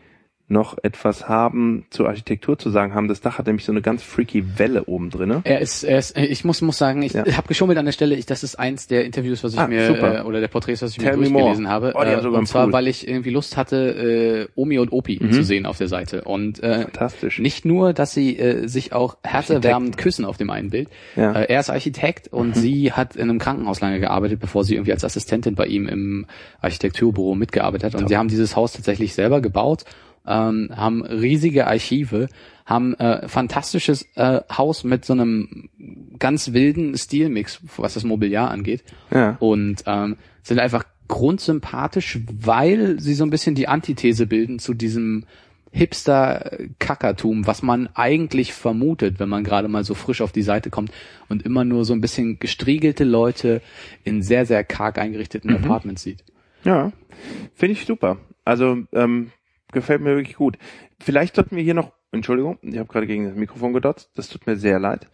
noch 0.49 0.79
etwas 0.83 1.29
haben 1.29 1.85
zur 1.91 2.09
Architektur 2.09 2.59
zu 2.59 2.71
sagen 2.71 2.95
haben. 2.95 3.07
Das 3.07 3.21
Dach 3.21 3.39
hat 3.39 3.47
nämlich 3.47 3.67
so 3.67 3.73
eine 3.73 3.83
ganz 3.83 4.03
freaky 4.03 4.59
Welle 4.59 4.85
oben 4.85 5.11
drin. 5.11 5.43
Er 5.45 5.61
ist, 5.61 5.85
er 5.85 5.99
ist, 5.99 6.17
ich 6.17 6.45
muss, 6.45 6.63
muss 6.63 6.79
sagen, 6.79 7.03
ich 7.03 7.13
ja. 7.13 7.25
habe 7.37 7.49
geschummelt 7.49 7.79
an 7.79 7.85
der 7.85 7.93
Stelle. 7.93 8.15
Ich, 8.15 8.25
das 8.25 8.43
ist 8.43 8.59
eins 8.59 8.87
der 8.87 9.05
Interviews, 9.05 9.45
was 9.45 9.53
ich 9.53 9.59
ah, 9.59 9.69
mir 9.69 9.89
äh, 9.89 10.23
oder 10.23 10.41
der 10.41 10.49
Porträts, 10.49 10.81
was 10.81 10.93
ich 10.93 10.99
Tell 10.99 11.17
mir 11.19 11.29
durchgelesen 11.29 11.65
more. 11.65 11.73
habe. 11.73 11.93
Oh, 11.95 12.03
äh, 12.03 12.27
und 12.27 12.47
zwar, 12.47 12.65
Pool. 12.65 12.73
weil 12.73 12.89
ich 12.89 13.07
irgendwie 13.07 13.31
Lust 13.31 13.59
hatte, 13.59 14.49
äh, 14.57 14.61
Omi 14.61 14.79
und 14.79 14.91
Opi 14.91 15.19
mhm. 15.21 15.33
zu 15.33 15.45
sehen 15.45 15.67
auf 15.67 15.77
der 15.77 15.89
Seite. 15.89 16.23
Und 16.25 16.63
äh, 16.63 16.83
Fantastisch. 16.83 17.39
nicht 17.39 17.67
nur, 17.67 17.93
dass 17.93 18.13
sie 18.13 18.39
äh, 18.39 18.67
sich 18.69 18.95
auch 18.95 19.19
herzerwärmend 19.23 19.99
küssen 19.99 20.25
auf 20.25 20.39
dem 20.39 20.49
einen 20.49 20.71
Bild. 20.71 20.89
Ja. 21.15 21.33
Äh, 21.33 21.53
er 21.53 21.61
ist 21.61 21.69
Architekt 21.69 22.29
und 22.29 22.57
mhm. 22.57 22.61
sie 22.61 22.93
hat 22.93 23.17
in 23.17 23.29
einem 23.29 23.39
Krankenhaus 23.39 23.83
lange 23.83 24.01
gearbeitet, 24.01 24.41
bevor 24.41 24.65
sie 24.65 24.77
irgendwie 24.77 24.93
als 24.93 25.05
Assistentin 25.05 25.55
bei 25.55 25.67
ihm 25.67 25.89
im 25.89 26.27
Architekturbüro 26.63 27.35
mitgearbeitet 27.35 27.85
hat. 27.85 27.95
Und 27.95 28.03
Top. 28.03 28.09
sie 28.09 28.17
haben 28.17 28.29
dieses 28.29 28.57
Haus 28.57 28.73
tatsächlich 28.73 29.13
selber 29.13 29.43
gebaut 29.43 29.85
ähm, 30.29 30.71
haben 30.75 31.03
riesige 31.03 31.67
Archive, 31.67 32.29
haben 32.67 32.95
äh, 32.95 33.27
fantastisches 33.29 34.07
äh, 34.15 34.41
Haus 34.53 34.85
mit 34.85 35.05
so 35.05 35.15
einem 35.15 35.71
ganz 36.19 36.53
wilden 36.53 36.97
Stilmix, 36.97 37.61
was 37.77 37.95
das 37.95 38.05
Mobiliar 38.05 38.51
angeht. 38.51 38.85
Ja. 39.11 39.37
Und 39.41 39.85
ähm, 39.87 40.17
sind 40.43 40.59
einfach 40.59 40.85
grundsympathisch, 41.09 42.21
weil 42.31 43.01
sie 43.01 43.15
so 43.15 43.25
ein 43.25 43.31
bisschen 43.31 43.55
die 43.55 43.69
Antithese 43.69 44.27
bilden 44.27 44.59
zu 44.59 44.75
diesem 44.75 45.25
Hipster-Kackertum, 45.71 47.47
was 47.47 47.63
man 47.63 47.89
eigentlich 47.95 48.53
vermutet, 48.53 49.19
wenn 49.19 49.29
man 49.29 49.45
gerade 49.45 49.69
mal 49.69 49.85
so 49.85 49.95
frisch 49.95 50.21
auf 50.21 50.33
die 50.33 50.43
Seite 50.43 50.71
kommt 50.71 50.93
und 51.29 51.45
immer 51.45 51.65
nur 51.65 51.85
so 51.85 51.93
ein 51.93 52.01
bisschen 52.01 52.39
gestriegelte 52.39 53.05
Leute 53.05 53.61
in 54.05 54.23
sehr, 54.23 54.47
sehr 54.47 54.65
karg 54.65 54.99
eingerichteten 54.99 55.51
mhm. 55.51 55.57
Apartments 55.57 56.03
sieht. 56.03 56.25
Ja, 56.65 56.93
finde 57.55 57.73
ich 57.73 57.87
super. 57.87 58.19
Also 58.45 58.79
ähm, 58.93 59.31
gefällt 59.73 60.01
mir 60.01 60.17
wirklich 60.17 60.37
gut. 60.37 60.59
Vielleicht 61.01 61.37
sollten 61.37 61.57
wir 61.57 61.63
hier 61.63 61.75
noch, 61.75 61.93
Entschuldigung, 62.11 62.59
ich 62.63 62.79
habe 62.79 62.89
gerade 62.89 63.07
gegen 63.07 63.27
das 63.27 63.37
Mikrofon 63.37 63.73
gedotzt, 63.73 64.11
das 64.15 64.29
tut 64.29 64.47
mir 64.47 64.57
sehr 64.57 64.79
leid. 64.79 65.09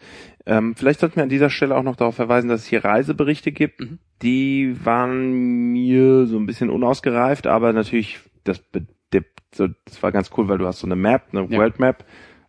Ähm, 0.47 0.75
vielleicht 0.77 1.01
sollten 1.01 1.17
wir 1.17 1.23
an 1.25 1.29
dieser 1.29 1.51
Stelle 1.51 1.77
auch 1.77 1.83
noch 1.83 1.97
darauf 1.97 2.15
verweisen, 2.15 2.49
dass 2.49 2.61
es 2.61 2.67
hier 2.67 2.85
Reiseberichte 2.85 3.53
gibt. 3.53 3.81
Mhm. 3.81 3.99
Die 4.23 4.77
waren 4.85 5.73
mir 5.73 6.27
so 6.27 6.39
ein 6.39 6.47
bisschen 6.47 6.71
unausgereift, 6.71 7.47
aber 7.47 7.73
natürlich, 7.73 8.21
das, 8.45 8.63
das 9.11 10.03
war 10.03 10.13
ganz 10.13 10.31
cool, 10.37 10.49
weil 10.49 10.59
du 10.59 10.67
hast 10.67 10.81
so 10.81 10.87
eine 10.87 10.97
Map, 10.97 11.25
eine 11.33 11.43
ja. 11.43 11.59
World 11.59 11.79
Map, 11.79 12.05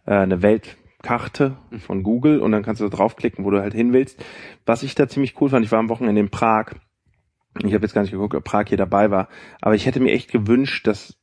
äh, 0.05 0.13
eine 0.13 0.41
Weltkarte 0.41 1.57
mhm. 1.71 1.79
von 1.79 2.03
Google 2.03 2.39
und 2.39 2.51
dann 2.51 2.63
kannst 2.63 2.81
du 2.81 2.89
draufklicken, 2.89 3.45
wo 3.45 3.51
du 3.51 3.61
halt 3.61 3.73
hin 3.73 3.93
willst. 3.93 4.23
Was 4.65 4.83
ich 4.83 4.95
da 4.95 5.07
ziemlich 5.07 5.39
cool 5.41 5.49
fand, 5.49 5.65
ich 5.65 5.71
war 5.71 5.79
am 5.79 5.89
Wochenende 5.89 6.21
in 6.21 6.29
Prag. 6.29 6.73
Ich 7.63 7.73
habe 7.73 7.83
jetzt 7.83 7.93
gar 7.93 8.01
nicht 8.01 8.11
geguckt, 8.11 8.35
ob 8.35 8.43
Prag 8.43 8.65
hier 8.67 8.77
dabei 8.77 9.11
war, 9.11 9.29
aber 9.61 9.75
ich 9.75 9.85
hätte 9.85 10.01
mir 10.01 10.11
echt 10.11 10.31
gewünscht, 10.31 10.85
dass 10.87 11.17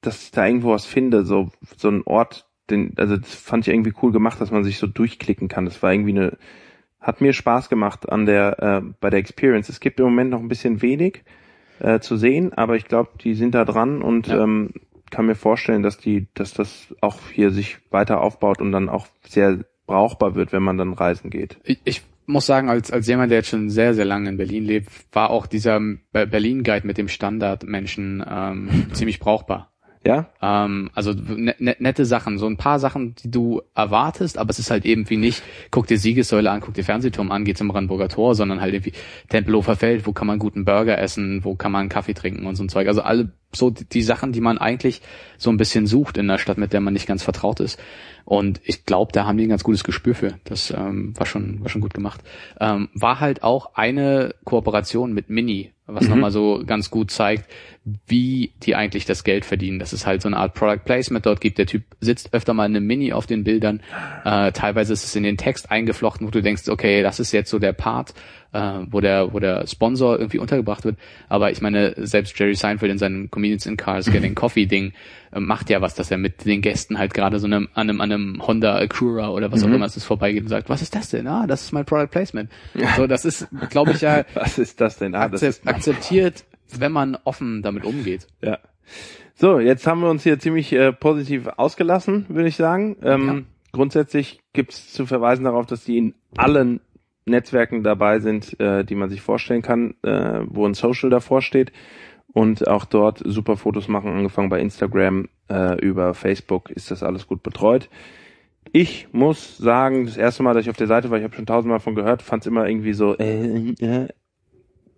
dass 0.00 0.24
ich 0.24 0.30
da 0.30 0.46
irgendwo 0.46 0.70
was 0.70 0.86
finde, 0.86 1.24
so, 1.24 1.50
so 1.76 1.88
ein 1.88 2.02
Ort, 2.04 2.48
den, 2.70 2.94
also 2.96 3.16
das 3.16 3.34
fand 3.34 3.66
ich 3.66 3.74
irgendwie 3.74 3.92
cool 4.02 4.12
gemacht, 4.12 4.40
dass 4.40 4.50
man 4.50 4.64
sich 4.64 4.78
so 4.78 4.86
durchklicken 4.86 5.48
kann. 5.48 5.64
Das 5.64 5.82
war 5.82 5.92
irgendwie 5.92 6.10
eine, 6.10 6.38
hat 7.00 7.20
mir 7.20 7.32
Spaß 7.32 7.68
gemacht 7.68 8.10
an 8.10 8.26
der, 8.26 8.62
äh, 8.62 8.92
bei 9.00 9.10
der 9.10 9.18
Experience. 9.18 9.68
Es 9.68 9.80
gibt 9.80 10.00
im 10.00 10.06
Moment 10.06 10.30
noch 10.30 10.40
ein 10.40 10.48
bisschen 10.48 10.82
wenig 10.82 11.22
äh, 11.80 12.00
zu 12.00 12.16
sehen, 12.16 12.52
aber 12.52 12.76
ich 12.76 12.86
glaube, 12.86 13.10
die 13.20 13.34
sind 13.34 13.54
da 13.54 13.64
dran 13.64 14.02
und 14.02 14.28
ja. 14.28 14.42
ähm, 14.42 14.70
kann 15.10 15.26
mir 15.26 15.34
vorstellen, 15.34 15.82
dass 15.82 15.98
die, 15.98 16.28
dass 16.34 16.54
das 16.54 16.94
auch 17.00 17.18
hier 17.32 17.50
sich 17.50 17.78
weiter 17.90 18.20
aufbaut 18.20 18.60
und 18.60 18.72
dann 18.72 18.88
auch 18.88 19.06
sehr 19.26 19.64
brauchbar 19.86 20.36
wird, 20.36 20.52
wenn 20.52 20.62
man 20.62 20.78
dann 20.78 20.92
reisen 20.92 21.30
geht. 21.30 21.58
Ich, 21.64 21.80
ich 21.84 22.02
muss 22.26 22.46
sagen, 22.46 22.70
als, 22.70 22.92
als 22.92 23.08
jemand, 23.08 23.30
der 23.30 23.38
jetzt 23.38 23.48
schon 23.48 23.70
sehr, 23.70 23.94
sehr 23.94 24.04
lange 24.04 24.28
in 24.30 24.36
Berlin 24.36 24.64
lebt, 24.64 24.88
war 25.12 25.30
auch 25.30 25.46
dieser 25.46 25.80
Berlin-Guide 26.12 26.86
mit 26.86 26.96
dem 26.96 27.08
Standardmenschen 27.08 28.24
ähm, 28.28 28.86
ziemlich 28.92 29.18
brauchbar. 29.18 29.69
Ja. 30.04 30.30
Ähm, 30.40 30.90
also 30.94 31.12
ne, 31.12 31.54
ne, 31.58 31.76
nette 31.78 32.06
Sachen, 32.06 32.38
so 32.38 32.46
ein 32.46 32.56
paar 32.56 32.78
Sachen, 32.78 33.14
die 33.16 33.30
du 33.30 33.60
erwartest, 33.74 34.38
aber 34.38 34.50
es 34.50 34.58
ist 34.58 34.70
halt 34.70 34.86
irgendwie 34.86 35.18
nicht, 35.18 35.42
guck 35.70 35.86
dir 35.86 35.98
Siegessäule 35.98 36.50
an, 36.50 36.60
guck 36.60 36.72
dir 36.72 36.84
Fernsehturm 36.84 37.30
an, 37.30 37.44
geh 37.44 37.52
zum 37.52 37.68
Brandenburger 37.68 38.08
Tor, 38.08 38.34
sondern 38.34 38.62
halt 38.62 38.72
irgendwie 38.72 38.92
Tempelhofer 39.28 39.76
Feld, 39.76 40.06
wo 40.06 40.12
kann 40.12 40.26
man 40.26 40.38
guten 40.38 40.64
Burger 40.64 40.98
essen, 40.98 41.44
wo 41.44 41.54
kann 41.54 41.72
man 41.72 41.90
Kaffee 41.90 42.14
trinken 42.14 42.46
und 42.46 42.56
so 42.56 42.64
ein 42.64 42.70
Zeug. 42.70 42.88
Also 42.88 43.02
alle 43.02 43.32
so 43.52 43.70
die, 43.70 43.84
die 43.84 44.02
Sachen, 44.02 44.32
die 44.32 44.40
man 44.40 44.58
eigentlich 44.58 45.02
so 45.38 45.50
ein 45.50 45.56
bisschen 45.56 45.86
sucht 45.86 46.18
in 46.18 46.28
einer 46.30 46.38
Stadt, 46.38 46.58
mit 46.58 46.72
der 46.72 46.80
man 46.80 46.92
nicht 46.92 47.06
ganz 47.06 47.22
vertraut 47.22 47.60
ist. 47.60 47.78
Und 48.24 48.60
ich 48.64 48.86
glaube, 48.86 49.12
da 49.12 49.24
haben 49.24 49.38
die 49.38 49.46
ein 49.46 49.50
ganz 49.50 49.64
gutes 49.64 49.82
Gespür 49.82 50.14
für. 50.14 50.34
Das 50.44 50.70
ähm, 50.70 51.18
war 51.18 51.26
schon 51.26 51.60
war 51.62 51.68
schon 51.68 51.80
gut 51.80 51.94
gemacht. 51.94 52.20
Ähm, 52.60 52.88
war 52.94 53.18
halt 53.20 53.42
auch 53.42 53.74
eine 53.74 54.34
Kooperation 54.44 55.12
mit 55.12 55.30
Mini, 55.30 55.72
was 55.86 56.04
mhm. 56.04 56.10
nochmal 56.10 56.30
so 56.30 56.62
ganz 56.64 56.90
gut 56.90 57.10
zeigt, 57.10 57.50
wie 58.06 58.52
die 58.62 58.76
eigentlich 58.76 59.04
das 59.04 59.24
Geld 59.24 59.44
verdienen. 59.44 59.78
Das 59.78 59.92
ist 59.92 60.06
halt 60.06 60.22
so 60.22 60.28
eine 60.28 60.36
Art 60.36 60.54
Product 60.54 60.84
Placement 60.84 61.26
dort 61.26 61.40
gibt. 61.40 61.58
Der 61.58 61.66
Typ 61.66 61.82
sitzt 62.00 62.32
öfter 62.32 62.54
mal 62.54 62.66
in 62.66 62.76
einem 62.76 62.86
Mini 62.86 63.12
auf 63.12 63.26
den 63.26 63.42
Bildern. 63.42 63.82
Äh, 64.24 64.52
teilweise 64.52 64.92
ist 64.92 65.04
es 65.04 65.16
in 65.16 65.22
den 65.22 65.36
Text 65.36 65.70
eingeflochten, 65.70 66.26
wo 66.26 66.30
du 66.30 66.42
denkst, 66.42 66.68
okay, 66.68 67.02
das 67.02 67.18
ist 67.18 67.32
jetzt 67.32 67.50
so 67.50 67.58
der 67.58 67.72
Part, 67.72 68.14
äh, 68.52 68.80
wo 68.90 69.00
der, 69.00 69.32
wo 69.32 69.38
der 69.38 69.66
Sponsor 69.66 70.18
irgendwie 70.18 70.38
untergebracht 70.38 70.84
wird. 70.84 70.96
Aber 71.28 71.50
ich 71.50 71.60
meine, 71.60 71.94
selbst 71.96 72.38
Jerry 72.38 72.54
Seinfeld 72.54 72.90
in 72.90 72.98
seinem 72.98 73.30
Comedians 73.30 73.66
in 73.66 73.76
Cars 73.76 74.10
Getting 74.10 74.34
Coffee 74.36 74.66
Ding 74.66 74.92
äh, 75.32 75.40
macht 75.40 75.70
ja 75.70 75.80
was, 75.80 75.94
dass 75.94 76.10
er 76.10 76.18
mit 76.18 76.44
den 76.44 76.60
Gästen 76.60 76.98
halt 76.98 77.14
gerade 77.14 77.38
so 77.38 77.46
einem, 77.46 77.68
an 77.74 77.88
einem, 77.88 78.00
an 78.00 78.12
einem 78.12 78.46
Honda 78.46 78.76
Acura 78.76 79.30
oder 79.30 79.52
was 79.52 79.64
mhm. 79.64 79.70
auch 79.70 79.74
immer 79.76 79.86
es 79.86 79.96
ist 79.96 80.04
vorbeigeht 80.04 80.42
und 80.42 80.48
sagt, 80.48 80.68
was 80.68 80.82
ist 80.82 80.94
das 80.94 81.10
denn? 81.10 81.26
Ah, 81.26 81.46
das 81.46 81.62
ist 81.62 81.72
mein 81.72 81.84
Product 81.84 82.08
Placement. 82.10 82.50
Ja. 82.74 82.94
So, 82.96 83.06
das 83.06 83.24
ist, 83.24 83.48
glaube 83.70 83.92
ich 83.92 84.00
ja. 84.00 84.24
was 84.34 84.58
ist 84.58 84.80
das 84.80 84.98
denn? 84.98 85.14
Ah, 85.14 85.28
das 85.28 85.42
ist 85.42 85.66
akzeptiert, 85.66 86.44
wenn 86.76 86.92
man 86.92 87.16
offen 87.24 87.62
damit 87.62 87.84
umgeht. 87.84 88.26
Ja. 88.42 88.58
So, 89.34 89.58
jetzt 89.58 89.86
haben 89.86 90.02
wir 90.02 90.10
uns 90.10 90.22
hier 90.22 90.38
ziemlich 90.38 90.72
äh, 90.72 90.92
positiv 90.92 91.46
ausgelassen, 91.56 92.26
würde 92.28 92.48
ich 92.48 92.56
sagen. 92.56 92.96
Ähm, 93.02 93.26
ja. 93.26 93.42
Grundsätzlich 93.72 94.40
gibt 94.52 94.72
es 94.72 94.92
zu 94.92 95.06
verweisen 95.06 95.44
darauf, 95.44 95.64
dass 95.64 95.84
die 95.84 95.96
in 95.96 96.14
allen 96.36 96.80
Netzwerken 97.30 97.82
dabei 97.82 98.20
sind, 98.20 98.58
äh, 98.60 98.84
die 98.84 98.94
man 98.94 99.08
sich 99.08 99.20
vorstellen 99.22 99.62
kann, 99.62 99.94
äh, 100.02 100.40
wo 100.46 100.66
ein 100.66 100.74
Social 100.74 101.10
davor 101.10 101.42
steht 101.42 101.72
und 102.32 102.68
auch 102.68 102.84
dort 102.84 103.22
super 103.24 103.56
Fotos 103.56 103.88
machen, 103.88 104.12
angefangen 104.12 104.48
bei 104.48 104.60
Instagram, 104.60 105.28
äh, 105.48 105.80
über 105.80 106.14
Facebook 106.14 106.70
ist 106.70 106.90
das 106.90 107.02
alles 107.02 107.26
gut 107.26 107.42
betreut. 107.42 107.88
Ich 108.72 109.08
muss 109.12 109.56
sagen, 109.58 110.06
das 110.06 110.16
erste 110.16 110.42
Mal, 110.42 110.54
dass 110.54 110.64
ich 110.64 110.70
auf 110.70 110.76
der 110.76 110.86
Seite 110.86 111.10
war, 111.10 111.18
ich 111.18 111.24
habe 111.24 111.34
schon 111.34 111.46
tausendmal 111.46 111.80
von 111.80 111.94
gehört, 111.94 112.22
fand 112.22 112.42
es 112.42 112.46
immer 112.46 112.68
irgendwie 112.68 112.92
so, 112.92 113.16
äh, 113.18 113.72
äh, 113.80 114.08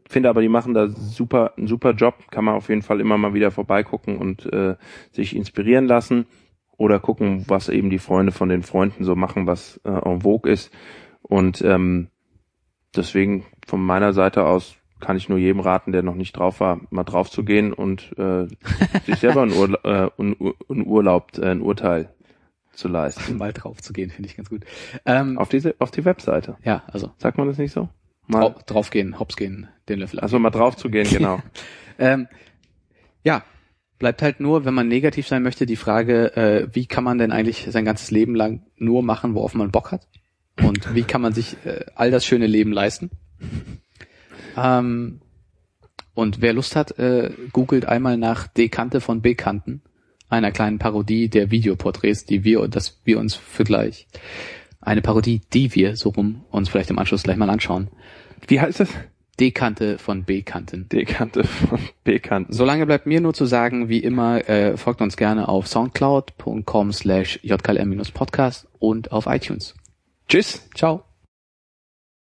finde 0.08 0.28
aber, 0.28 0.42
die 0.42 0.48
machen 0.48 0.74
da 0.74 0.88
super, 0.88 1.54
einen 1.56 1.68
super 1.68 1.92
Job, 1.92 2.30
kann 2.30 2.44
man 2.44 2.54
auf 2.54 2.68
jeden 2.68 2.82
Fall 2.82 3.00
immer 3.00 3.16
mal 3.16 3.34
wieder 3.34 3.50
vorbeigucken 3.50 4.18
und 4.18 4.52
äh, 4.52 4.76
sich 5.10 5.34
inspirieren 5.34 5.86
lassen 5.86 6.26
oder 6.76 7.00
gucken, 7.00 7.44
was 7.48 7.68
eben 7.68 7.88
die 7.88 7.98
Freunde 7.98 8.32
von 8.32 8.50
den 8.50 8.62
Freunden 8.62 9.04
so 9.04 9.14
machen, 9.16 9.46
was 9.46 9.80
äh, 9.84 9.90
en 9.90 10.20
vogue 10.20 10.50
ist. 10.50 10.70
Und 11.22 11.62
ähm, 11.62 12.08
deswegen 12.96 13.44
von 13.66 13.84
meiner 13.84 14.12
Seite 14.12 14.44
aus 14.44 14.76
kann 15.00 15.16
ich 15.16 15.28
nur 15.28 15.38
jedem 15.38 15.60
raten, 15.60 15.92
der 15.92 16.02
noch 16.02 16.14
nicht 16.14 16.32
drauf 16.36 16.60
war, 16.60 16.80
mal 16.90 17.04
drauf 17.04 17.30
zu 17.30 17.44
gehen 17.44 17.72
und 17.72 18.16
äh, 18.18 18.46
sich 19.06 19.18
selber 19.18 19.42
ein, 19.42 19.52
Urla 19.52 19.78
äh, 19.84 20.10
ein, 20.22 20.36
ein 20.70 20.86
Urlaub, 20.86 21.38
äh, 21.38 21.50
ein 21.50 21.60
Urteil 21.60 22.14
zu 22.72 22.88
leisten. 22.88 23.36
Mal 23.36 23.52
drauf 23.52 23.82
zu 23.82 23.92
gehen, 23.92 24.10
finde 24.10 24.28
ich 24.28 24.36
ganz 24.36 24.48
gut. 24.48 24.64
Ähm, 25.04 25.38
auf 25.38 25.48
diese, 25.48 25.74
auf 25.78 25.90
die 25.90 26.04
Webseite. 26.04 26.56
Ja, 26.64 26.84
also. 26.86 27.10
Sagt 27.18 27.36
man 27.36 27.48
das 27.48 27.58
nicht 27.58 27.72
so? 27.72 27.88
Mal 28.26 28.40
Drau 28.40 28.54
drauf 28.66 28.90
gehen, 28.90 29.18
hops 29.18 29.36
gehen, 29.36 29.68
den 29.88 29.98
Löffel. 29.98 30.20
Also 30.20 30.38
mal 30.38 30.50
drauf 30.50 30.76
zu 30.76 30.88
gehen, 30.88 31.08
genau. 31.10 31.42
ähm, 31.98 32.28
ja, 33.24 33.42
bleibt 33.98 34.22
halt 34.22 34.40
nur, 34.40 34.64
wenn 34.64 34.74
man 34.74 34.88
negativ 34.88 35.26
sein 35.26 35.42
möchte, 35.42 35.66
die 35.66 35.76
Frage, 35.76 36.36
äh, 36.36 36.68
wie 36.72 36.86
kann 36.86 37.04
man 37.04 37.18
denn 37.18 37.32
eigentlich 37.32 37.66
sein 37.68 37.84
ganzes 37.84 38.10
Leben 38.10 38.34
lang 38.34 38.62
nur 38.76 39.02
machen, 39.02 39.34
worauf 39.34 39.54
man 39.54 39.70
Bock 39.70 39.92
hat? 39.92 40.06
Und 40.60 40.94
wie 40.94 41.02
kann 41.02 41.22
man 41.22 41.32
sich 41.32 41.56
äh, 41.64 41.84
all 41.94 42.10
das 42.10 42.24
schöne 42.24 42.46
Leben 42.46 42.72
leisten. 42.72 43.10
Ähm, 44.56 45.20
und 46.14 46.40
wer 46.42 46.52
Lust 46.52 46.76
hat, 46.76 46.98
äh, 46.98 47.30
googelt 47.52 47.86
einmal 47.86 48.16
nach 48.16 48.46
Dekante 48.46 49.00
von 49.00 49.22
Bekannten, 49.22 49.82
einer 50.28 50.50
kleinen 50.50 50.78
Parodie 50.78 51.28
der 51.28 51.50
Videoporträts, 51.50 52.26
die 52.26 52.44
wir, 52.44 52.66
dass 52.68 53.00
wir 53.04 53.18
uns 53.18 53.34
für 53.34 53.64
gleich 53.64 54.06
eine 54.82 55.00
Parodie, 55.00 55.40
die 55.52 55.74
wir 55.74 55.96
so 55.96 56.10
rum 56.10 56.44
uns 56.50 56.68
vielleicht 56.68 56.90
im 56.90 56.98
Anschluss 56.98 57.22
gleich 57.22 57.36
mal 57.36 57.50
anschauen. 57.50 57.88
Wie 58.46 58.60
heißt 58.60 58.80
das? 58.80 58.90
Dekante 59.40 59.96
von 59.98 60.24
Bekannten. 60.24 60.88
Dekante 60.88 61.44
von 61.44 61.78
Bekannten. 62.04 62.52
Solange 62.52 62.84
bleibt 62.84 63.06
mir 63.06 63.20
nur 63.20 63.32
zu 63.32 63.46
sagen, 63.46 63.88
wie 63.88 64.00
immer, 64.00 64.48
äh, 64.48 64.76
folgt 64.76 65.00
uns 65.00 65.16
gerne 65.16 65.48
auf 65.48 65.68
soundcloud.com 65.68 66.92
slash 66.92 67.40
jklm-podcast 67.42 68.68
und 68.78 69.12
auf 69.12 69.26
iTunes. 69.26 69.74
Tschüss. 70.32 70.62
Ciao. 70.74 71.04